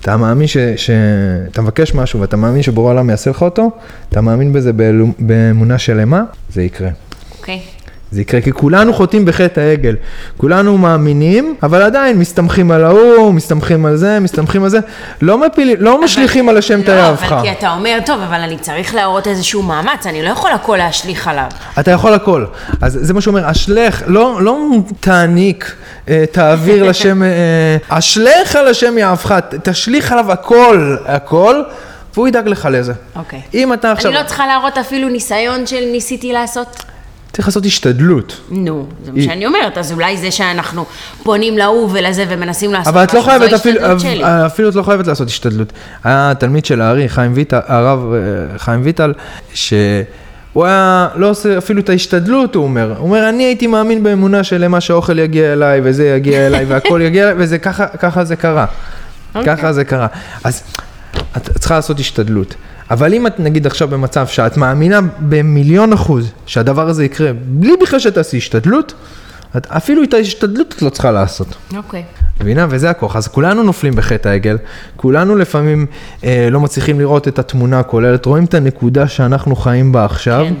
[0.00, 0.56] אתה מאמין ש...
[0.76, 0.90] ש...
[1.52, 3.70] אתה מבקש משהו ואתה מאמין שבורא העולם יעשה לך אותו,
[4.08, 4.70] אתה מאמין בזה.
[5.18, 6.22] באמונה שלמה,
[6.52, 6.88] זה יקרה.
[7.38, 7.60] אוקיי.
[8.12, 9.96] זה יקרה, כי כולנו חוטאים בחטא העגל.
[10.36, 14.78] כולנו מאמינים, אבל עדיין מסתמכים על ההוא, מסתמכים על זה, מסתמכים על זה.
[15.22, 17.32] לא, מפילים, לא משליכים על השם לא, היהבך.
[17.32, 20.76] אבל כי אתה אומר, טוב, אבל אני צריך להראות איזשהו מאמץ, אני לא יכול הכל
[20.76, 21.48] להשליך עליו.
[21.80, 22.44] אתה יכול הכל.
[22.80, 24.58] אז זה מה שאומר, אשלך, לא, לא
[25.00, 25.74] תעניק,
[26.08, 27.28] אה, תעביר לשם, אה,
[27.88, 31.62] אשלך על השם יאהבך, תשליך עליו הכל, הכל,
[32.14, 32.92] והוא ידאג לך לזה.
[33.16, 33.40] אוקיי.
[33.54, 36.84] אם אתה עכשיו, אני לא צריכה להראות אפילו ניסיון של ניסיתי לעשות?
[37.32, 38.40] צריך לעשות השתדלות.
[38.50, 40.84] נו, זה מה שאני אומרת, אז אולי זה שאנחנו
[41.22, 44.26] פונים להוא ולזה ומנסים לעשות אבל את לא חייבת, אפילו.
[44.46, 45.72] אפילו את לא חייבת לעשות השתדלות.
[46.04, 49.12] היה תלמיד של הארי, חיים ויטל, הרב אה, חיים ויטל,
[49.54, 52.94] שהוא היה לא עושה אפילו את ההשתדלות, הוא אומר.
[52.98, 57.24] הוא אומר, אני הייתי מאמין באמונה שלמה שהאוכל יגיע אליי, וזה יגיע אליי, והכל יגיע
[57.24, 58.66] אליי, וזה ככה, ככה זה קרה.
[59.34, 59.56] אוקיי.
[59.56, 60.06] ככה זה קרה.
[60.44, 60.62] אז
[61.36, 62.54] את צריכה לעשות השתדלות.
[62.90, 67.98] אבל אם את נגיד עכשיו במצב שאת מאמינה במיליון אחוז שהדבר הזה יקרה, בלי בכלל
[67.98, 68.94] שתעשי השתדלות,
[69.56, 71.56] את, אפילו את ההשתדלות את לא צריכה לעשות.
[71.76, 72.02] אוקיי.
[72.40, 72.66] מבינה?
[72.70, 73.16] וזה הכוח.
[73.16, 74.58] אז כולנו נופלים בחטא העגל,
[74.96, 75.86] כולנו לפעמים
[76.24, 80.54] אה, לא מצליחים לראות את התמונה הכוללת, רואים את הנקודה שאנחנו חיים בה עכשיו, כן.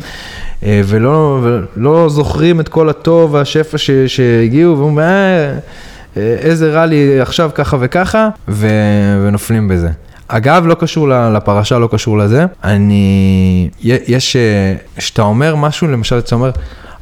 [0.62, 5.58] אה, ולא, ולא זוכרים את כל הטוב והשפע ש, שהגיעו, ואומרים, אה,
[6.16, 8.68] אה, איזה רע לי עכשיו ככה וככה, ו,
[9.26, 9.88] ונופלים בזה.
[10.32, 12.44] אגב, לא קשור לפרשה, לא קשור לזה.
[12.64, 16.50] אני, יש, אה, כשאתה אומר משהו, למשל, אתה אומר,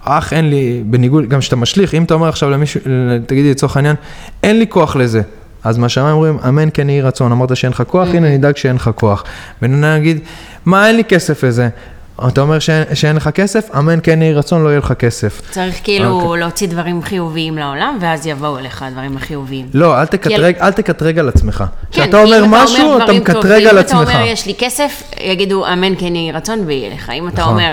[0.05, 2.81] אך אין לי, בניגוד, גם כשאתה משליך, אם אתה אומר עכשיו למישהו,
[3.27, 3.97] תגידי לצורך העניין,
[4.43, 5.23] אין לי כוח לזה.
[5.65, 8.77] אז מה שהמים אומרים, אמן כן יהי רצון, אמרת שאין לך כוח, הנה נדאג שאין
[8.77, 9.25] לך כוח.
[9.63, 10.19] ונגיד,
[10.65, 11.69] מה אין לי כסף לזה?
[12.29, 15.41] אתה אומר שאין, שאין לך כסף, אמן כן יהי רצון, לא יהיה לך כסף.
[15.51, 16.41] צריך כאילו אוקיי.
[16.41, 19.67] להוציא דברים חיוביים לעולם, ואז יבואו אליך הדברים החיוביים.
[19.75, 21.65] לא, אל תקטרג, אל תקטרג על עצמך.
[21.91, 24.15] כן, כשאתה אומר אם משהו, אתה דברים מקטרג על אם אתה עצמך.
[24.15, 27.11] אומר יש לי כסף, יגידו אמן כן יהי רצון ויהיה לך.
[27.11, 27.53] אם אתה נכון.
[27.53, 27.73] אומר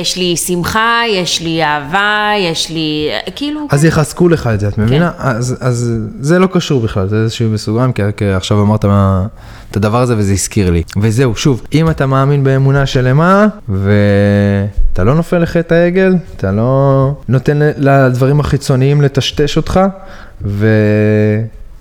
[0.00, 4.78] יש לי שמחה, יש לי אהבה, יש לי, כאילו, אז יחזקו לך את זה, את
[4.78, 5.10] מבינה?
[5.10, 5.16] כן.
[5.18, 8.02] אז, אז זה לא קשור בכלל, זה איזשהו בסוגריים, כי,
[8.36, 9.26] עכשיו אמרת מה,
[9.70, 10.82] את הדבר הזה וזה הזכיר לי.
[11.00, 17.58] וזהו, שוב, אם אתה מאמין באמונה שלמה, ואתה לא נופל לחטא העגל, אתה לא נותן
[17.76, 19.80] לדברים החיצוניים לטשטש אותך,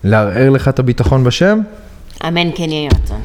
[0.04, 1.60] ולערער לך את הביטחון בשם,
[2.28, 3.22] אמן כן יהי רצון.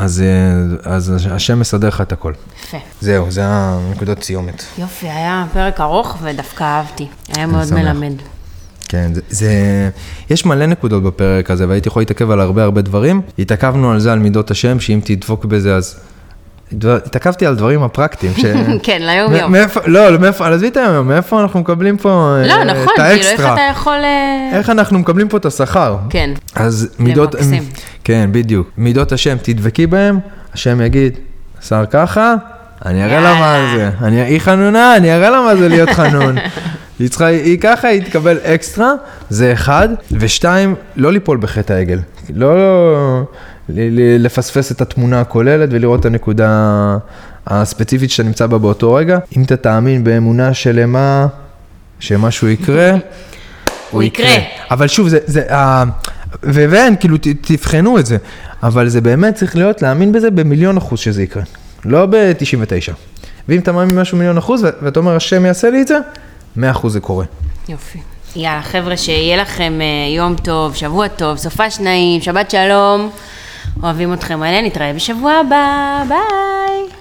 [0.00, 2.32] אז, אה, אז השם מסדר לך את הכל.
[2.64, 2.78] יפה.
[3.00, 4.64] זהו, זה הנקודות סיומת.
[4.78, 7.06] יופי, היה פרק ארוך ודווקא אהבתי.
[7.36, 7.78] היה מאוד שמח.
[7.78, 8.12] מלמד.
[8.88, 9.50] כן, זה, זה...
[10.30, 13.20] יש מלא נקודות בפרק הזה, והייתי יכול להתעכב על הרבה הרבה דברים.
[13.38, 16.00] התעכבנו על זה, על מידות השם, שאם תדפוק בזה אז
[17.06, 18.32] התעכבתי על דברים הפרקטיים.
[18.36, 18.44] ש-
[18.82, 19.52] כן, ליום יום.
[19.52, 22.88] מאיפה, לא, לא, מאיפה, עזבי את היום, מאיפה אנחנו מקבלים פה אה, לא, נכון, את
[22.96, 23.54] כאילו, איך האקסטרה?
[23.54, 23.92] אתה יכול...
[24.04, 25.96] אה, איך אנחנו מקבלים פה את השכר?
[26.10, 26.30] כן.
[26.54, 27.56] אז מידות, למקסם.
[28.04, 28.70] כן, בדיוק.
[28.78, 30.18] מידות השם, תדבקי בהם,
[30.54, 31.18] השם יגיד,
[31.68, 32.34] שר ככה,
[32.86, 33.58] אני אראה לה מה.
[33.76, 33.90] זה.
[34.02, 36.36] אני, היא חנונה, אני אראה לה מה זה להיות חנון.
[36.98, 38.92] היא צריכה, היא ככה, היא תקבל אקסטרה,
[39.30, 39.88] זה אחד.
[40.12, 41.98] ושתיים, לא ליפול בחטא העגל.
[42.34, 43.22] לא ל- ל-
[44.18, 46.96] לפספס את התמונה הכוללת ולראות את הנקודה
[47.46, 49.18] הספציפית שאתה נמצא בה באותו רגע.
[49.36, 51.26] אם אתה תאמין באמונה שלמה
[52.00, 52.92] שמשהו יקרה,
[53.90, 54.36] הוא יקרה.
[54.70, 55.84] אבל שוב, זה, זה, ה...
[56.42, 58.16] ו- ואין, כאילו, תבחנו את זה.
[58.62, 61.42] אבל זה באמת צריך להיות, להאמין בזה במיליון אחוז שזה יקרה.
[61.84, 62.92] לא ב-99.
[63.48, 65.98] ואם אתה מאמין במשהו מיליון אחוז, ואתה אומר, השם יעשה לי את זה,
[66.56, 67.24] מאה אחוז זה קורה.
[67.68, 67.98] יופי.
[68.36, 73.10] יאללה, חבר'ה, שיהיה לכם אה, יום טוב, שבוע טוב, סופש נעים, שבת שלום.
[73.82, 76.99] אוהבים אתכם מלא, נתראה בשבוע הבא, ביי.